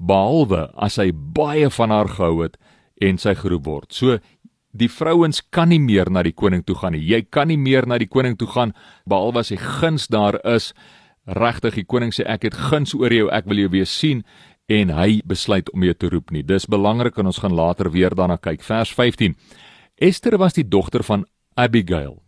behalwe 0.00 0.70
as 0.80 0.96
hy 0.96 1.10
baie 1.12 1.68
van 1.74 1.92
haar 1.92 2.08
gehou 2.08 2.44
het 2.44 2.56
en 3.00 3.18
sy 3.20 3.34
geroep 3.36 3.66
word. 3.66 3.90
So 3.92 4.18
die 4.72 4.88
vrouens 4.88 5.40
kan 5.50 5.70
nie 5.72 5.80
meer 5.82 6.10
na 6.10 6.22
die 6.22 6.34
koning 6.36 6.62
toe 6.66 6.76
gaan 6.78 6.94
nie. 6.94 7.02
Jy 7.02 7.24
kan 7.30 7.50
nie 7.50 7.58
meer 7.58 7.86
na 7.86 7.98
die 7.98 8.08
koning 8.10 8.36
toe 8.38 8.48
gaan 8.50 8.74
behalwe 9.08 9.42
as 9.42 9.50
hy 9.50 9.58
guns 9.58 10.06
daar 10.08 10.38
is. 10.46 10.70
Regtig, 11.26 11.74
die 11.82 11.86
koning 11.86 12.14
sê 12.14 12.24
ek 12.26 12.46
het 12.48 12.58
guns 12.70 12.94
oor 12.94 13.12
jou, 13.12 13.28
ek 13.30 13.46
wil 13.50 13.64
jou 13.64 13.70
weer 13.74 13.86
sien 13.86 14.24
en 14.70 14.92
hy 14.94 15.20
besluit 15.26 15.68
om 15.74 15.82
jou 15.84 15.94
te 15.94 16.10
roep 16.12 16.30
nie. 16.30 16.44
Dis 16.46 16.68
belangrik 16.70 17.18
en 17.18 17.30
ons 17.30 17.42
gaan 17.42 17.54
later 17.54 17.90
weer 17.90 18.14
daarna 18.14 18.38
kyk. 18.38 18.62
Vers 18.62 18.92
15. 18.94 19.34
Ester 20.00 20.38
was 20.38 20.54
die 20.56 20.64
dogter 20.64 21.02
van 21.04 21.26
Abigail, 21.56 22.22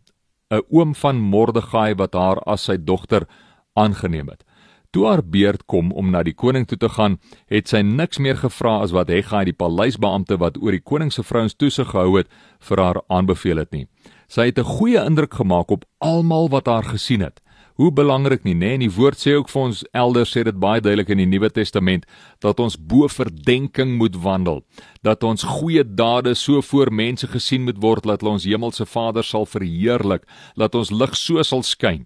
'n 0.50 0.60
oom 0.68 0.94
van 0.94 1.16
Mordegai 1.16 1.94
wat 1.94 2.14
haar 2.14 2.42
as 2.46 2.64
sy 2.64 2.76
dogter 2.76 3.26
aangeneem 3.74 4.28
het. 4.28 4.44
Toe 4.92 5.06
haar 5.08 5.22
beurt 5.24 5.62
kom 5.72 5.88
om 5.96 6.10
na 6.12 6.20
die 6.22 6.34
koning 6.36 6.66
toe 6.68 6.76
te 6.76 6.88
gaan, 6.92 7.14
het 7.48 7.70
sy 7.72 7.80
niks 7.80 8.18
meer 8.20 8.36
gevra 8.36 8.74
as 8.84 8.92
wat 8.92 9.08
Hegai 9.08 9.46
die 9.48 9.56
paleisbeampte 9.56 10.36
wat 10.42 10.58
oor 10.60 10.76
die 10.76 10.84
koning 10.84 11.08
se 11.14 11.24
vrouens 11.24 11.56
toesig 11.56 11.88
gehou 11.94 12.18
het, 12.18 12.28
vir 12.60 12.82
haar 12.84 13.00
aanbeveel 13.08 13.62
het 13.62 13.72
nie. 13.72 13.86
Sy 14.28 14.50
het 14.50 14.58
'n 14.58 14.68
goeie 14.76 15.00
indruk 15.00 15.34
gemaak 15.40 15.70
op 15.70 15.84
almal 15.98 16.48
wat 16.48 16.66
haar 16.66 16.84
gesien 16.84 17.20
het. 17.20 17.40
Hoe 17.74 17.92
belangrik 17.92 18.44
nie, 18.44 18.54
nê? 18.54 18.58
Nee? 18.58 18.74
En 18.74 18.80
die 18.80 18.92
woord 18.92 19.18
sê 19.18 19.32
ook 19.32 19.48
vir 19.48 19.62
ons 19.62 19.84
elders 19.92 20.36
sê 20.36 20.42
dit 20.44 20.58
baie 20.60 20.80
duidelik 20.80 21.08
in 21.08 21.18
die 21.18 21.26
Nuwe 21.26 21.48
Testament 21.50 22.04
dat 22.44 22.60
ons 22.60 22.76
bo 22.76 23.08
verdenking 23.08 23.96
moet 23.96 24.16
wandel, 24.22 24.60
dat 25.02 25.24
ons 25.24 25.42
goeie 25.42 25.84
dade 25.84 26.34
so 26.34 26.60
voor 26.60 26.92
mense 26.92 27.26
gesien 27.26 27.64
moet 27.64 27.80
word 27.80 28.04
dat 28.04 28.20
hulle 28.20 28.32
ons 28.32 28.44
hemelse 28.44 28.86
Vader 28.86 29.24
sal 29.24 29.46
verheerlik, 29.46 30.26
dat 30.54 30.74
ons 30.74 30.90
lig 30.90 31.16
so 31.16 31.42
sal 31.42 31.62
skyn. 31.62 32.04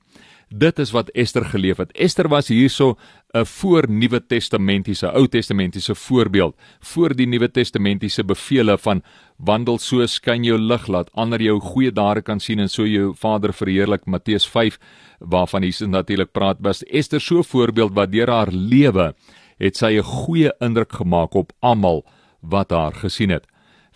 Dit 0.49 0.79
is 0.79 0.93
wat 0.95 1.09
Ester 1.11 1.45
geleef 1.45 1.81
het. 1.83 1.91
Ester 1.93 2.29
was 2.29 2.49
hierso 2.49 2.97
'n 3.35 3.45
voor 3.45 3.91
Nuwe 3.91 4.27
Testamentiese, 4.27 5.11
Ou 5.13 5.27
Testamentiese 5.29 5.95
voorbeeld, 5.95 6.55
voor 6.81 7.15
die 7.15 7.27
Nuwe 7.27 7.51
Testamentiese 7.51 8.25
bevele 8.25 8.79
van 8.79 9.03
wandel 9.37 9.79
so 9.79 10.07
skyn 10.07 10.45
jou 10.45 10.59
lig 10.59 10.87
laat 10.87 11.11
ander 11.13 11.43
jou 11.43 11.61
goeie 11.61 11.93
dade 11.93 12.23
kan 12.23 12.41
sien 12.41 12.59
en 12.59 12.69
so 12.69 12.87
jou 12.87 13.15
Vader 13.15 13.53
verheerlik. 13.53 14.07
Matteus 14.07 14.47
5 14.49 14.79
waarvan 15.19 15.63
Jesus 15.63 15.89
natuurlik 15.89 16.33
praat, 16.33 16.57
was 16.61 16.85
Ester 16.85 17.21
so 17.21 17.39
'n 17.39 17.45
voorbeeld 17.45 17.93
wat 17.95 18.13
deur 18.13 18.31
haar 18.31 18.53
lewe 18.53 19.15
het 19.59 19.77
sy 19.77 19.99
'n 19.99 20.03
goeie 20.03 20.53
indruk 20.61 20.93
gemaak 20.93 21.35
op 21.35 21.53
almal 21.61 22.05
wat 22.41 22.71
haar 22.71 22.95
gesien 22.95 23.31
het. 23.31 23.47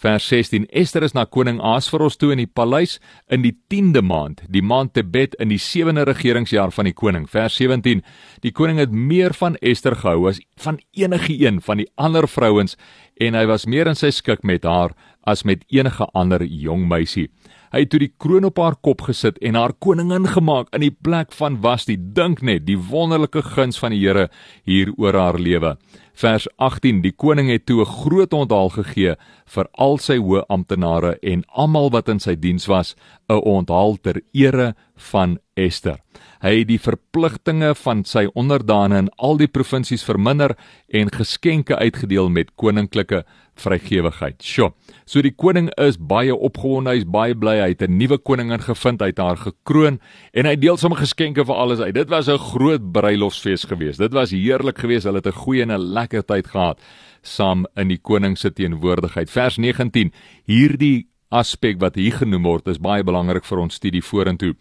Vers 0.01 0.25
16: 0.29 0.65
Ester 0.73 1.05
is 1.05 1.13
na 1.13 1.27
koning 1.29 1.59
Ahasveros 1.61 2.15
toe 2.17 2.31
in 2.33 2.41
die 2.41 2.49
paleis 2.49 2.95
in 3.29 3.43
die 3.45 3.53
10de 3.69 4.01
maand, 4.01 4.39
die 4.49 4.63
maand 4.65 4.95
Tebet 4.97 5.35
in 5.45 5.53
die 5.53 5.61
7de 5.61 6.07
regeringsjaar 6.09 6.73
van 6.73 6.89
die 6.89 6.95
koning. 6.97 7.27
Vers 7.29 7.59
17: 7.61 8.01
Die 8.41 8.53
koning 8.57 8.81
het 8.81 8.95
meer 8.97 9.37
van 9.37 9.59
Ester 9.61 9.99
gehou 10.01 10.31
as 10.31 10.41
van 10.57 10.81
enige 10.97 11.37
een 11.37 11.61
van 11.61 11.83
die 11.83 11.89
ander 12.01 12.25
vrouens 12.29 12.79
en 13.21 13.37
hy 13.37 13.45
was 13.51 13.69
meer 13.69 13.93
in 13.93 13.99
sy 13.99 14.09
skik 14.09 14.41
met 14.41 14.65
haar 14.65 14.97
as 15.29 15.45
met 15.45 15.69
enige 15.69 16.09
ander 16.17 16.47
jong 16.49 16.89
meisie. 16.89 17.29
Hy 17.71 17.85
het 17.85 17.93
toe 17.93 18.01
die 18.03 18.11
kroon 18.19 18.49
op 18.49 18.59
haar 18.59 18.75
kop 18.83 19.05
gesit 19.07 19.37
en 19.47 19.55
haar 19.55 19.71
koningin 19.79 20.25
gemaak 20.27 20.73
in 20.75 20.83
die 20.83 20.91
plek 20.91 21.31
van 21.39 21.61
Vashti. 21.63 21.95
Dink 21.95 22.41
net 22.43 22.65
die 22.67 22.75
wonderlike 22.75 23.45
guns 23.47 23.79
van 23.79 23.95
die 23.95 24.01
Here 24.03 24.27
hier 24.67 24.91
oor 24.99 25.15
haar 25.15 25.39
lewe. 25.39 25.77
Vers 26.19 26.49
18: 26.59 26.99
Die 27.05 27.15
koning 27.15 27.49
het 27.49 27.67
toe 27.67 27.81
'n 27.83 27.87
groot 27.87 28.33
onthaal 28.35 28.71
gegee 28.75 29.15
vir 29.47 29.69
al 29.73 29.99
sy 29.99 30.19
hoë 30.19 30.43
amptenare 30.49 31.17
en 31.23 31.45
almal 31.55 31.91
wat 31.91 32.09
in 32.09 32.19
sy 32.19 32.35
diens 32.35 32.67
was, 32.67 32.97
'n 33.29 33.39
onthaal 33.39 33.97
ter 34.03 34.21
ere 34.33 34.75
van 34.97 35.39
Ester. 35.55 35.99
Hy 36.41 36.59
het 36.59 36.69
die 36.69 36.81
verpligtinge 36.81 37.75
van 37.75 38.05
sy 38.05 38.27
onderdane 38.35 38.99
in 38.99 39.09
al 39.19 39.37
die 39.37 39.49
provinsies 39.49 40.05
verminder 40.05 40.57
en 40.89 41.11
geskenke 41.13 41.77
uitgedeel 41.77 42.29
met 42.29 42.55
koninklike 42.57 43.25
vrygewigheid. 43.61 44.41
Sjoe. 44.43 44.73
So 45.07 45.23
die 45.23 45.35
koning 45.35 45.71
is 45.81 45.99
baie 45.99 46.35
opgewonde, 46.35 46.95
hy's 46.95 47.07
baie 47.09 47.35
bly 47.35 47.59
hy 47.61 47.69
het 47.75 47.83
'n 47.83 47.99
nuwe 47.99 48.19
koningin 48.19 48.61
gevind, 48.61 49.01
hy 49.01 49.11
het 49.13 49.19
haar 49.19 49.37
gekroon 49.37 50.01
en 50.35 50.47
hy 50.47 50.57
deel 50.57 50.77
sommer 50.77 50.99
geskenke 50.99 51.45
vir 51.45 51.55
alles 51.55 51.81
uit. 51.81 51.95
Dit 51.95 52.09
was 52.09 52.29
'n 52.29 52.39
groot 52.39 52.93
bruilofsfees 52.93 53.65
geweest. 53.65 53.99
Dit 53.99 54.13
was 54.13 54.31
heerlik 54.31 54.79
geweest. 54.79 55.05
Hulle 55.05 55.21
het 55.23 55.27
'n 55.27 55.43
goeie 55.45 55.63
en 55.63 55.73
'n 55.73 55.93
lekker 55.93 56.25
tyd 56.25 56.47
gehad 56.47 56.79
saam 57.23 57.67
in 57.77 57.89
die 57.89 57.99
koning 57.99 58.39
se 58.39 58.51
teenwoordigheid. 58.51 59.31
Vers 59.31 59.57
19. 59.57 60.13
Hierdie 60.45 61.09
aspek 61.31 61.81
wat 61.81 61.95
hier 61.95 62.13
genoem 62.13 62.43
word 62.43 62.69
is 62.69 62.81
baie 62.83 63.05
belangrik 63.07 63.45
vir 63.45 63.59
ons 63.59 63.75
studie 63.75 64.03
vorentoe. 64.03 64.55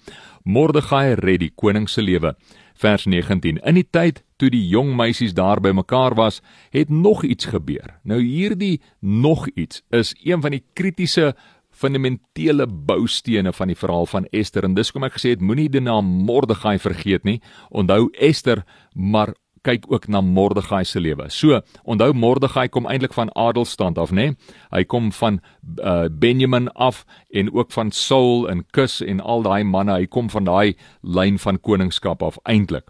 Mordegai 0.46 1.16
red 1.20 1.40
die 1.40 1.54
koning 1.56 1.90
se 1.90 2.02
lewe. 2.02 2.36
Vers 2.76 3.06
19. 3.06 3.60
In 3.66 3.76
die 3.76 3.88
tyd 3.90 4.24
toe 4.40 4.50
die 4.54 4.66
jong 4.72 4.96
meisies 4.98 5.36
daar 5.38 5.62
by 5.62 5.74
mekaar 5.76 6.16
was, 6.16 6.42
het 6.72 6.90
nog 6.90 7.24
iets 7.28 7.52
gebeur. 7.52 8.00
Nou 8.04 8.22
hierdie 8.24 8.80
nog 9.00 9.48
iets 9.56 9.84
is 9.92 10.16
een 10.24 10.42
van 10.42 10.56
die 10.56 10.64
kritiese 10.74 11.34
fundamentele 11.80 12.68
boustene 12.68 13.54
van 13.54 13.72
die 13.72 13.78
verhaal 13.78 14.08
van 14.10 14.26
Ester 14.36 14.66
en 14.68 14.76
dis 14.76 14.92
kom 14.92 15.06
ek 15.08 15.16
gesê 15.20 15.36
het 15.36 15.44
moenie 15.44 15.70
die 15.72 15.84
naam 15.84 16.08
Mordegai 16.28 16.78
vergeet 16.82 17.28
nie. 17.28 17.40
Onthou 17.70 18.10
Ester, 18.20 18.66
maar 18.94 19.36
kyk 19.64 19.88
ook 19.92 20.08
na 20.08 20.22
Mordegai 20.24 20.84
se 20.88 21.00
lewe. 21.00 21.28
So, 21.30 21.60
onthou 21.84 22.14
Mordegai 22.16 22.68
kom 22.72 22.88
eintlik 22.88 23.14
van 23.16 23.32
adelstand 23.36 24.00
af, 24.00 24.14
né? 24.16 24.32
Hy 24.72 24.84
kom 24.88 25.12
van 25.16 25.40
uh, 25.80 26.08
Benjamin 26.12 26.70
af 26.76 27.04
en 27.30 27.52
ook 27.54 27.72
van 27.76 27.92
Saul 27.92 28.48
en 28.50 28.64
Kus 28.76 29.00
en 29.04 29.20
al 29.20 29.44
daai 29.48 29.64
manne. 29.64 30.00
Hy 30.00 30.08
kom 30.08 30.32
van 30.32 30.48
daai 30.48 30.78
lyn 31.04 31.40
van 31.40 31.60
koningskap 31.60 32.24
af 32.24 32.40
eintlik. 32.44 32.88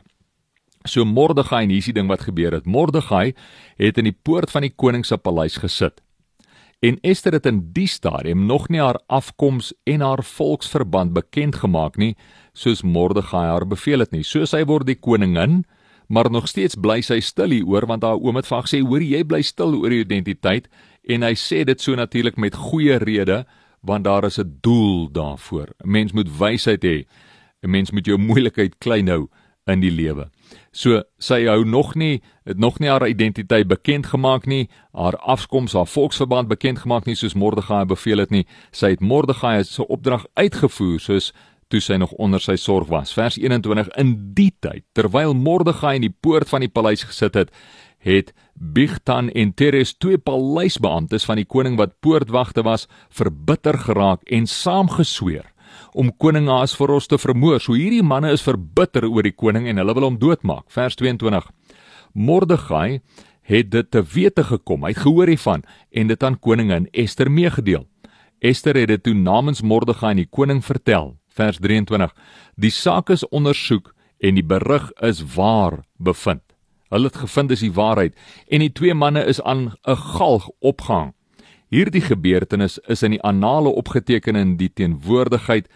So 0.88 1.04
Mordegai 1.06 1.64
en 1.64 1.74
hierdie 1.74 1.94
ding 1.94 2.08
wat 2.08 2.22
gebeur 2.22 2.54
het. 2.56 2.66
Mordegai 2.66 3.34
het 3.78 3.98
in 3.98 4.08
die 4.08 4.16
poort 4.16 4.52
van 4.52 4.64
die 4.64 4.72
koning 4.72 5.06
se 5.06 5.18
paleis 5.18 5.58
gesit. 5.60 6.00
En 6.80 6.96
Ester 7.04 7.36
het 7.36 7.46
in 7.46 7.60
die 7.74 7.88
stadium 7.88 8.46
nog 8.48 8.70
nie 8.70 8.80
haar 8.80 9.02
afkoms 9.08 9.74
en 9.84 10.00
haar 10.02 10.24
volksverband 10.24 11.12
bekend 11.14 11.60
gemaak 11.60 11.98
nie, 11.98 12.16
soos 12.54 12.82
Mordegai 12.82 13.50
haar 13.50 13.68
beveel 13.68 14.00
het 14.00 14.16
nie. 14.16 14.24
So 14.24 14.46
sy 14.48 14.64
word 14.64 14.88
die 14.88 14.96
koningin, 14.96 15.66
maar 16.08 16.32
nog 16.32 16.48
steeds 16.48 16.80
bly 16.80 17.02
sy 17.06 17.20
stil 17.22 17.52
hieroor 17.54 17.86
want 17.90 18.04
haar 18.08 18.18
oom 18.18 18.40
het 18.40 18.48
vir 18.48 18.58
haar 18.58 18.68
gesê 18.70 18.80
hoor 18.82 19.04
jy 19.04 19.22
bly 19.28 19.42
stil 19.46 19.76
oor 19.78 19.94
jou 19.94 20.02
identiteit 20.02 20.72
en 21.10 21.26
hy 21.28 21.36
sê 21.38 21.62
dit 21.68 21.82
so 21.82 21.96
natuurlik 21.96 22.40
met 22.42 22.58
goeie 22.58 22.98
rede 23.04 23.44
want 23.86 24.08
daar 24.08 24.26
is 24.26 24.40
'n 24.40 24.58
doel 24.62 25.12
daarvoor 25.12 25.68
'n 25.84 25.92
mens 25.92 26.14
moet 26.14 26.30
wysheid 26.40 26.84
hê 26.84 27.06
'n 27.64 27.70
mens 27.70 27.92
moet 27.92 28.06
jou 28.06 28.18
moeilikheid 28.18 28.80
klein 28.80 29.08
hou 29.08 29.30
in 29.68 29.80
die 29.80 29.92
lewe. 29.92 30.30
So 30.72 31.02
sy 31.18 31.44
hou 31.48 31.64
nog 31.66 31.96
nie 31.96 32.22
het 32.50 32.58
nog 32.58 32.80
nie 32.80 32.90
haar 32.90 33.08
identiteit 33.08 33.68
bekend 33.68 34.08
gemaak 34.10 34.46
nie, 34.50 34.70
haar 34.94 35.18
afkoms, 35.18 35.74
haar 35.74 35.88
volksverband 35.88 36.50
bekend 36.50 36.80
gemaak 36.80 37.06
nie 37.06 37.16
soos 37.16 37.38
Mordegai 37.38 37.86
beveel 37.86 38.24
het 38.24 38.34
nie. 38.34 38.46
Sy 38.72 38.96
het 38.96 39.04
Mordegai 39.06 39.64
se 39.64 39.86
opdrag 39.88 40.26
uitgevoer 40.34 41.00
soos 41.00 41.32
toe 41.70 41.82
sy 41.84 42.00
nog 42.02 42.16
onder 42.18 42.42
sy 42.42 42.56
sorg 42.58 42.90
was. 42.90 43.14
Vers 43.14 43.38
21 43.38 43.92
in 44.02 44.16
die 44.34 44.52
tyd 44.62 44.86
terwyl 44.98 45.36
Mordegai 45.38 45.96
in 46.00 46.08
die 46.08 46.16
poort 46.22 46.50
van 46.50 46.66
die 46.66 46.72
paleis 46.72 47.06
gesit 47.06 47.38
het, 47.38 47.54
het 48.00 48.34
Bigtan 48.56 49.30
en 49.30 49.54
Teres 49.54 49.94
twee 49.98 50.18
paleisbeamptes 50.18 51.28
van 51.30 51.38
die 51.38 51.46
koning 51.46 51.78
wat 51.78 52.00
poortwagte 52.02 52.64
was, 52.66 52.88
verbitter 53.14 53.78
geraak 53.86 54.26
en 54.26 54.48
saamgesweer 54.50 55.46
om 55.94 56.12
koning 56.18 56.50
Ahasveros 56.50 57.08
te 57.08 57.18
vermoor. 57.18 57.60
So 57.60 57.74
hierdie 57.78 58.04
manne 58.04 58.32
is 58.34 58.44
verbitter 58.46 59.08
oor 59.10 59.24
die 59.24 59.36
koning 59.36 59.68
en 59.68 59.78
hulle 59.82 59.96
wil 59.98 60.08
hom 60.08 60.20
doodmaak. 60.22 60.68
Vers 60.74 60.96
22. 61.00 61.48
Mordegai 62.14 63.02
het 63.50 63.72
dit 63.72 63.92
te 63.92 64.04
wete 64.14 64.44
gekom. 64.44 64.86
Hy 64.86 64.94
het 64.94 65.04
gehoor 65.04 65.32
hiervan 65.32 65.64
en 65.92 66.12
dit 66.12 66.24
aan 66.24 66.40
koningin 66.40 66.88
Ester 66.94 67.32
meegedeel. 67.32 67.88
Ester 68.40 68.78
het 68.78 68.88
dit 68.88 69.04
toe 69.04 69.14
namens 69.14 69.62
Mordegai 69.62 70.14
aan 70.14 70.24
die 70.24 70.30
koning 70.30 70.62
vertel. 70.66 71.16
Vers 71.34 71.60
23. 71.60 72.14
Die 72.56 72.72
saak 72.72 73.10
is 73.10 73.28
ondersoek 73.30 73.94
en 74.20 74.36
die 74.36 74.46
berig 74.46 74.92
is 75.02 75.24
waar 75.36 75.82
bevind. 75.98 76.44
Hulle 76.90 77.12
het 77.12 77.22
gevind 77.22 77.54
dis 77.54 77.64
die 77.64 77.74
waarheid 77.74 78.18
en 78.50 78.64
die 78.66 78.74
twee 78.74 78.94
manne 78.94 79.24
is 79.26 79.42
aan 79.42 79.74
'n 79.86 79.96
galg 79.96 80.50
opgehang. 80.60 81.14
Hierdie 81.70 82.02
gebeurtenis 82.02 82.80
is 82.90 83.04
in 83.06 83.14
die 83.14 83.22
annale 83.22 83.70
opgeteken 83.70 84.36
in 84.36 84.56
die 84.58 84.72
teenwoordigheid 84.74 85.68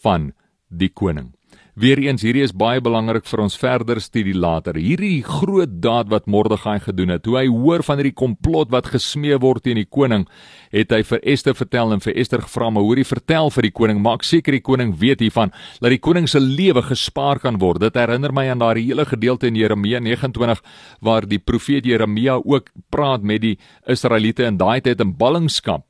van 0.00 0.30
die 0.68 0.88
koning. 0.88 1.34
Weereens 1.72 2.20
hierdie 2.20 2.42
is 2.44 2.52
baie 2.52 2.82
belangrik 2.84 3.24
vir 3.24 3.40
ons 3.40 3.54
verder 3.56 3.96
studie 4.04 4.34
later. 4.36 4.76
Hierdie 4.76 5.22
groot 5.24 5.78
daad 5.80 6.10
wat 6.12 6.26
Mordegai 6.28 6.74
gedoen 6.84 7.14
het, 7.14 7.22
toe 7.24 7.38
hy 7.38 7.46
hoor 7.48 7.80
van 7.86 7.96
hierdie 7.96 8.12
komplot 8.12 8.68
wat 8.74 8.90
gesmee 8.92 9.38
word 9.40 9.64
teen 9.64 9.80
die 9.80 9.88
koning, 9.88 10.26
het 10.68 10.92
hy 10.92 11.00
vir 11.08 11.22
Ester 11.32 11.56
vertel 11.56 11.94
en 11.94 12.02
vir 12.04 12.18
Ester 12.20 12.44
gevra 12.44 12.68
om 12.68 12.76
hoorie 12.76 13.06
vertel 13.08 13.48
vir 13.54 13.64
die 13.64 13.72
koning, 13.72 14.02
maak 14.04 14.20
seker 14.28 14.52
die 14.52 14.60
koning 14.60 14.92
weet 15.00 15.24
hiervan 15.24 15.54
dat 15.80 15.94
die 15.94 16.00
koning 16.04 16.28
se 16.28 16.42
lewe 16.44 16.82
gespaar 16.90 17.40
kan 17.40 17.56
word. 17.62 17.80
Dit 17.86 17.96
herinner 17.96 18.36
my 18.36 18.44
aan 18.52 18.60
daardie 18.60 18.84
hele 18.90 19.06
gedeelte 19.08 19.48
in 19.48 19.56
Jeremia 19.56 20.02
29 20.04 20.60
waar 21.00 21.24
die 21.24 21.40
profeet 21.40 21.88
Jeremia 21.88 22.36
ook 22.36 22.68
praat 22.92 23.24
met 23.24 23.40
die 23.46 23.54
Israeliete 23.88 24.44
in 24.44 24.60
daai 24.60 24.84
tyd 24.84 25.00
in 25.00 25.16
ballingskap 25.16 25.88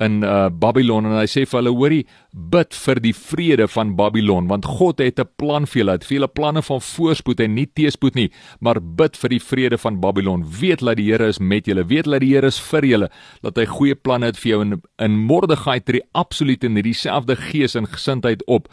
in 0.00 0.22
uh, 0.24 0.48
Babylon 0.48 1.06
en 1.10 1.18
hy 1.18 1.26
sê 1.28 1.44
vir 1.44 1.60
hulle 1.60 1.72
hoorie 1.76 2.04
bid 2.32 2.72
vir 2.72 3.00
die 3.04 3.12
vrede 3.12 3.66
van 3.68 3.92
Babylon 3.96 4.46
want 4.48 4.64
God 4.64 5.00
het 5.04 5.20
'n 5.20 5.28
plan 5.36 5.66
vir 5.66 5.82
julle, 5.82 5.92
het 5.92 6.04
vir 6.04 6.16
julle 6.16 6.28
planne 6.28 6.62
van 6.62 6.80
voorspoed 6.80 7.40
en 7.40 7.54
nie 7.54 7.66
teëspoed 7.66 8.14
nie, 8.14 8.30
maar 8.60 8.80
bid 8.80 9.16
vir 9.16 9.28
die 9.28 9.40
vrede 9.40 9.78
van 9.78 10.00
Babylon. 10.00 10.44
Weet 10.60 10.80
dat 10.80 10.96
die 10.96 11.12
Here 11.12 11.26
is 11.26 11.38
met 11.38 11.66
julle, 11.66 11.84
weet 11.84 12.04
dat 12.04 12.20
die 12.20 12.34
Here 12.34 12.46
is 12.46 12.58
vir 12.58 12.82
julle, 12.84 13.10
dat 13.42 13.56
hy 13.56 13.66
goeie 13.66 13.94
planne 13.94 14.26
het 14.26 14.38
vir 14.38 14.50
jou 14.50 14.60
in 14.62 14.82
in 14.98 15.18
Mordegai 15.18 15.80
tree 15.80 16.02
absoluut 16.14 16.64
in 16.64 16.74
dieselfde 16.74 17.36
gees 17.36 17.74
en 17.74 17.86
gesindheid 17.86 18.42
op 18.46 18.68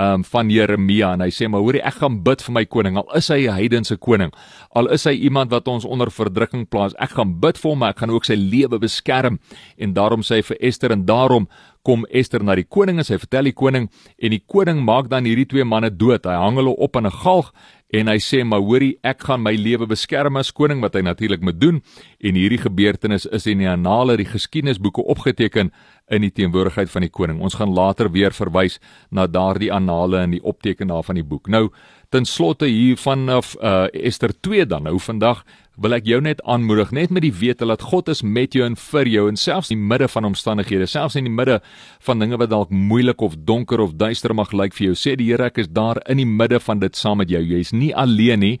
um, 0.00 0.24
van 0.24 0.50
Jeremia. 0.50 1.12
En 1.12 1.20
hy 1.20 1.30
sê 1.34 1.48
maar 1.48 1.60
hoorie 1.64 1.82
ek 1.82 2.00
gaan 2.02 2.20
bid 2.26 2.42
vir 2.42 2.56
my 2.56 2.64
koning. 2.64 2.98
Al 3.00 3.16
is 3.16 3.28
hy 3.28 3.46
'n 3.46 3.54
heidense 3.54 3.96
koning. 3.96 4.32
Al 4.74 4.88
is 4.88 5.04
hy 5.04 5.12
iemand 5.12 5.50
wat 5.50 5.68
ons 5.68 5.84
onder 5.84 6.10
verdrukking 6.10 6.68
plaas. 6.68 6.94
Ek 6.98 7.10
gaan 7.10 7.40
bid 7.40 7.58
vir 7.58 7.70
hom 7.70 7.78
maar 7.78 7.90
ek 7.90 7.98
gaan 7.98 8.10
ook 8.10 8.24
sy 8.24 8.34
lewe 8.34 8.78
beskerm. 8.78 9.38
En 9.76 9.92
daarom 9.92 10.22
sê 10.22 10.36
hy 10.36 10.42
vir 10.42 10.56
Ester 10.60 10.90
en 10.90 11.04
daarom 11.04 11.48
kom 11.82 12.04
Ester 12.10 12.44
na 12.44 12.54
die 12.58 12.68
koning 12.68 13.00
en 13.00 13.06
sy 13.06 13.18
vertel 13.20 13.50
die 13.50 13.56
koning 13.56 13.88
en 14.18 14.34
die 14.34 14.42
koning 14.46 14.82
maak 14.84 15.08
dan 15.10 15.24
hierdie 15.24 15.48
twee 15.48 15.64
manne 15.64 15.90
dood. 15.90 16.26
Hy 16.28 16.36
hang 16.36 16.60
hulle 16.60 16.76
op 16.76 16.96
aan 16.96 17.06
'n 17.06 17.20
galg 17.22 17.52
en 17.92 18.08
hy 18.08 18.18
sê 18.22 18.44
maar 18.44 18.60
hoorie 18.60 18.98
ek 19.02 19.24
gaan 19.26 19.42
my 19.42 19.54
lewe 19.56 19.86
beskerm 19.86 20.36
as 20.36 20.52
koning 20.52 20.80
wat 20.80 20.94
hy 20.94 21.02
natuurlik 21.02 21.42
moet 21.42 21.60
doen. 21.60 21.82
En 22.20 22.34
hierdie 22.34 22.60
gebeurtenis 22.60 23.26
is 23.26 23.46
in 23.46 23.58
die 23.58 23.68
annale 23.68 24.16
die 24.16 24.28
geskiedenisboeke 24.28 25.02
opgeteken 25.02 25.72
in 26.10 26.22
die 26.22 26.30
teenwoordigheid 26.30 26.90
van 26.90 27.02
die 27.02 27.10
koning. 27.10 27.40
Ons 27.40 27.54
gaan 27.54 27.72
later 27.74 28.10
weer 28.10 28.32
verwys 28.34 28.78
na 29.10 29.26
daardie 29.26 29.72
annale 29.72 30.18
en 30.18 30.30
die 30.30 30.42
opteken 30.42 30.88
daarvan 30.88 31.14
die 31.14 31.24
boek. 31.26 31.48
Nou 31.48 31.70
ten 32.10 32.24
slotte 32.26 32.66
hier 32.66 32.96
vanaf 32.96 33.56
uh, 33.62 33.86
Ester 33.92 34.32
2 34.40 34.66
dan 34.66 34.82
nou 34.82 34.98
vandag 34.98 35.44
wil 35.80 35.96
ek 35.96 36.04
jou 36.04 36.18
net 36.20 36.42
aanmoedig 36.44 36.90
net 36.92 37.12
met 37.14 37.24
die 37.24 37.32
wete 37.32 37.64
dat 37.68 37.86
God 37.88 38.10
is 38.12 38.20
met 38.20 38.52
jou 38.56 38.66
en 38.66 38.76
vir 38.76 39.08
jou 39.08 39.24
en 39.30 39.38
selfs 39.40 39.70
in 39.72 39.80
die 39.80 39.88
midde 39.92 40.10
van 40.12 40.28
omstandighede, 40.28 40.86
selfs 40.90 41.16
in 41.16 41.24
die 41.24 41.32
midde 41.32 41.60
van 42.04 42.20
dinge 42.20 42.36
wat 42.40 42.52
dalk 42.52 42.74
moeilik 42.74 43.24
of 43.24 43.38
donker 43.48 43.80
of 43.80 43.96
duister 43.96 44.34
mag 44.36 44.52
lyk 44.52 44.76
vir 44.76 44.90
jou, 44.90 44.98
sê 44.98 45.16
die 45.16 45.30
Here 45.30 45.48
ek 45.48 45.62
is 45.62 45.70
daar 45.72 46.02
in 46.10 46.20
die 46.20 46.28
midde 46.28 46.60
van 46.60 46.82
dit 46.82 46.96
saam 46.96 47.22
met 47.22 47.32
jou. 47.32 47.40
Jy's 47.40 47.72
nie 47.72 47.94
alleen 47.96 48.44
nie. 48.44 48.54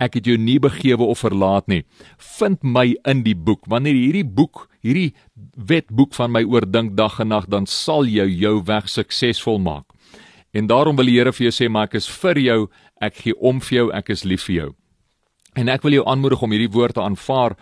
Ek 0.00 0.16
het 0.16 0.26
jou 0.26 0.38
nie 0.40 0.58
begewe 0.62 1.04
of 1.04 1.20
verlaat 1.22 1.68
nie. 1.68 1.82
Vind 2.38 2.62
my 2.64 2.94
in 3.08 3.22
die 3.26 3.36
boek. 3.36 3.68
Wanneer 3.70 3.98
hierdie 3.98 4.24
boek, 4.24 4.66
hierdie 4.82 5.12
wetboek 5.56 6.14
van 6.16 6.32
my 6.32 6.42
oordink 6.48 6.96
dag 6.96 7.20
en 7.20 7.34
nag, 7.34 7.50
dan 7.52 7.68
sal 7.68 8.08
jy 8.08 8.26
jou 8.40 8.60
weg 8.66 8.88
suksesvol 8.88 9.60
maak. 9.62 9.90
En 10.56 10.68
daarom 10.70 10.96
wil 10.96 11.10
die 11.10 11.18
Here 11.20 11.32
vir 11.32 11.50
jou 11.50 11.56
sê, 11.58 11.68
maar 11.68 11.90
ek 11.90 12.00
is 12.00 12.08
vir 12.22 12.40
jou, 12.40 12.60
ek 13.00 13.26
gee 13.26 13.36
om 13.40 13.60
vir 13.60 13.82
jou, 13.82 13.90
ek 13.92 14.14
is 14.16 14.24
lief 14.24 14.48
vir 14.48 14.56
jou. 14.56 14.70
En 15.52 15.68
ek 15.68 15.82
wil 15.84 15.98
jou 15.98 16.04
aanmoedig 16.08 16.42
om 16.42 16.52
hierdie 16.54 16.72
woord 16.72 16.96
te 16.96 17.02
aanvaar 17.04 17.56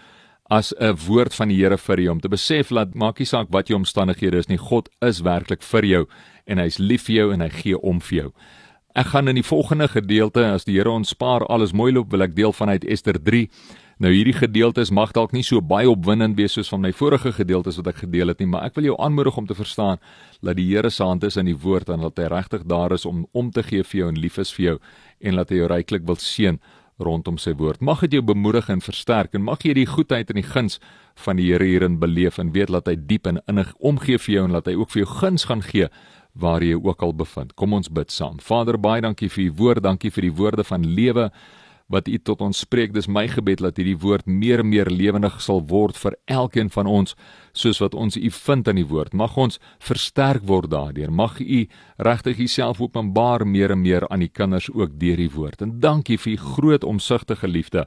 as 0.50 0.72
'n 0.78 0.94
woord 1.06 1.34
van 1.34 1.48
die 1.48 1.56
Here 1.56 1.78
vir 1.78 2.00
jou 2.00 2.10
om 2.12 2.20
te 2.20 2.28
besef 2.28 2.68
dat 2.68 2.94
maak 2.94 3.18
nie 3.18 3.26
saak 3.26 3.48
wat 3.50 3.68
jou 3.68 3.76
omstandighede 3.78 4.38
is 4.38 4.48
nie, 4.48 4.58
God 4.58 4.88
is 5.00 5.20
werklik 5.20 5.62
vir 5.62 5.84
jou 5.84 6.06
en 6.46 6.58
hy's 6.58 6.78
lief 6.78 7.02
vir 7.06 7.14
jou 7.14 7.32
en 7.32 7.40
hy 7.40 7.48
gee 7.48 7.78
om 7.78 8.00
vir 8.00 8.18
jou. 8.18 8.32
Ek 8.94 9.06
gaan 9.06 9.28
in 9.28 9.34
die 9.34 9.42
volgende 9.42 9.88
gedeelte 9.88 10.44
as 10.44 10.64
die 10.64 10.74
Here 10.74 10.90
ons 10.90 11.08
spaar 11.08 11.46
alles 11.46 11.72
mooi 11.72 11.92
loop, 11.92 12.10
wil 12.10 12.22
ek 12.22 12.34
deel 12.34 12.52
vanuit 12.52 12.84
Ester 12.84 13.18
3. 13.22 13.48
Nou 13.98 14.10
hierdie 14.12 14.34
gedeeltes 14.34 14.90
mag 14.90 15.12
dalk 15.12 15.32
nie 15.32 15.42
so 15.42 15.60
baie 15.60 15.90
opwindend 15.90 16.36
wees 16.36 16.52
soos 16.52 16.68
van 16.68 16.80
my 16.80 16.92
vorige 16.92 17.32
gedeeltes 17.32 17.76
wat 17.76 17.86
ek 17.88 17.96
gedeel 17.96 18.28
het 18.28 18.38
nie, 18.38 18.46
maar 18.46 18.64
ek 18.64 18.74
wil 18.74 18.84
jou 18.84 18.96
aanmoedig 18.98 19.36
om 19.36 19.46
te 19.46 19.54
verstaan 19.54 19.98
dat 20.42 20.56
die 20.56 20.74
Here 20.74 20.90
se 20.90 21.04
hand 21.04 21.24
is 21.24 21.36
in 21.36 21.46
die 21.46 21.58
woord 21.58 21.88
en 21.88 22.00
dat 22.00 22.18
hy 22.18 22.24
regtig 22.24 22.64
daar 22.64 22.92
is 22.92 23.04
om 23.06 23.26
om 23.32 23.50
te 23.50 23.62
gee 23.62 23.82
vir 23.82 24.00
jou 24.00 24.08
en 24.08 24.20
lief 24.20 24.38
is 24.38 24.52
vir 24.52 24.64
jou 24.64 24.78
en 25.20 25.36
dat 25.36 25.50
hy 25.50 25.56
jou 25.56 25.68
ryklik 25.68 26.06
wil 26.06 26.16
seën 26.16 26.58
rondom 27.00 27.38
sy 27.38 27.54
woord. 27.56 27.80
Mag 27.80 28.04
dit 28.04 28.18
jou 28.18 28.22
bemoedig 28.22 28.68
en 28.72 28.82
versterk 28.84 29.34
en 29.34 29.46
mag 29.48 29.64
jy 29.64 29.74
die 29.78 29.88
goedheid 29.88 30.30
en 30.30 30.40
die 30.40 30.46
guns 30.46 30.78
van 31.24 31.40
die 31.40 31.50
Here 31.50 31.66
hierin 31.66 31.98
beleef 32.00 32.38
en 32.38 32.52
weet 32.52 32.72
dat 32.72 32.88
hy 32.88 32.96
diep 32.96 33.26
en 33.26 33.40
innig 33.50 33.72
omgee 33.78 34.18
vir 34.18 34.34
jou 34.34 34.44
en 34.48 34.58
dat 34.58 34.68
hy 34.70 34.76
ook 34.78 34.92
vir 34.94 35.04
jou 35.04 35.10
guns 35.20 35.46
gaan 35.50 35.64
gee 35.66 35.88
waar 36.34 36.62
jy 36.62 36.76
ook 36.78 37.02
al 37.02 37.14
bevind. 37.14 37.54
Kom 37.58 37.72
ons 37.74 37.90
bid 37.90 38.12
saam. 38.12 38.38
Vader, 38.38 38.78
baie 38.78 39.02
dankie 39.02 39.28
vir 39.28 39.44
u 39.48 39.50
woord, 39.58 39.82
dankie 39.82 40.12
vir 40.14 40.28
die 40.28 40.36
woorde 40.36 40.64
van 40.64 40.86
lewe 40.86 41.30
wat 41.90 42.08
u 42.08 42.18
tot 42.18 42.40
ons 42.40 42.62
spreek. 42.62 42.94
Dis 42.94 43.08
my 43.10 43.26
gebed 43.28 43.62
dat 43.64 43.78
hierdie 43.80 43.98
woord 43.98 44.28
meer 44.30 44.62
en 44.62 44.70
meer 44.70 44.90
lewendig 44.90 45.40
sal 45.42 45.62
word 45.66 45.98
vir 45.98 46.16
elkeen 46.30 46.70
van 46.70 46.86
ons 46.86 47.16
soos 47.52 47.80
wat 47.82 47.96
ons 47.98 48.16
u 48.16 48.30
vind 48.30 48.68
in 48.70 48.78
die 48.78 48.86
woord. 48.86 49.12
Mag 49.12 49.36
ons 49.36 49.58
versterk 49.82 50.46
word 50.46 50.70
daardeur. 50.70 51.10
Mag 51.10 51.40
u 51.40 51.64
regtig 51.98 52.38
uself 52.46 52.80
openbaar 52.80 53.46
meer 53.46 53.74
en 53.74 53.82
meer 53.82 54.06
aan 54.08 54.22
die 54.22 54.30
kinders 54.30 54.70
ook 54.70 54.98
deur 55.00 55.18
die 55.18 55.30
woord. 55.34 55.62
En 55.66 55.80
dankie 55.82 56.18
vir 56.18 56.36
u 56.36 56.36
groot 56.54 56.86
omsigtige 56.86 57.48
liefde 57.48 57.86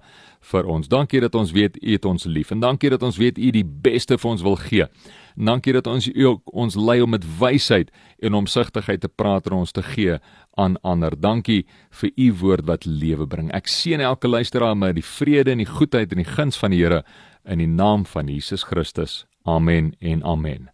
vir 0.51 0.67
ons. 0.69 0.87
Dankie 0.87 1.21
dat 1.23 1.35
ons 1.35 1.51
weet 1.55 1.77
u 1.81 1.91
het 1.91 2.05
ons 2.05 2.25
lief 2.25 2.51
en 2.51 2.59
dankie 2.63 2.91
dat 2.93 3.03
ons 3.03 3.17
weet 3.17 3.37
u 3.37 3.51
die 3.55 3.65
beste 3.65 4.17
vir 4.17 4.31
ons 4.31 4.43
wil 4.45 4.57
gee. 4.59 4.87
Dankie 5.35 5.73
dat 5.73 5.87
ons 5.89 6.07
u 6.07 6.27
ons 6.45 6.75
lei 6.75 6.99
om 7.01 7.09
met 7.15 7.25
wysheid 7.39 7.89
en 8.21 8.37
omsigtigheid 8.37 9.01
te 9.01 9.09
praat 9.09 9.47
en 9.49 9.57
ons 9.63 9.71
te 9.71 9.81
gee 9.81 10.19
aan 10.59 10.77
ander. 10.83 11.15
Dankie 11.17 11.63
vir 12.01 12.11
u 12.15 12.31
woord 12.43 12.67
wat 12.69 12.85
lewe 12.85 13.27
bring. 13.27 13.49
Ek 13.55 13.67
seën 13.67 14.01
elke 14.01 14.29
luisteraar 14.29 14.77
met 14.77 14.95
die 14.99 15.05
vrede 15.05 15.55
en 15.55 15.63
die 15.63 15.69
goedheid 15.69 16.11
en 16.13 16.21
die 16.21 16.29
guns 16.29 16.59
van 16.59 16.75
die 16.75 16.83
Here 16.83 17.03
in 17.45 17.59
die 17.59 17.69
naam 17.69 18.05
van 18.05 18.27
Jesus 18.27 18.63
Christus. 18.63 19.23
Amen 19.43 19.93
en 19.99 20.23
amen. 20.23 20.69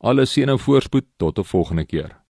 Alle 0.00 0.26
seën 0.26 0.50
en 0.50 0.58
voorspoed 0.58 1.06
tot 1.16 1.38
'n 1.38 1.44
volgende 1.44 1.84
keer. 1.84 2.18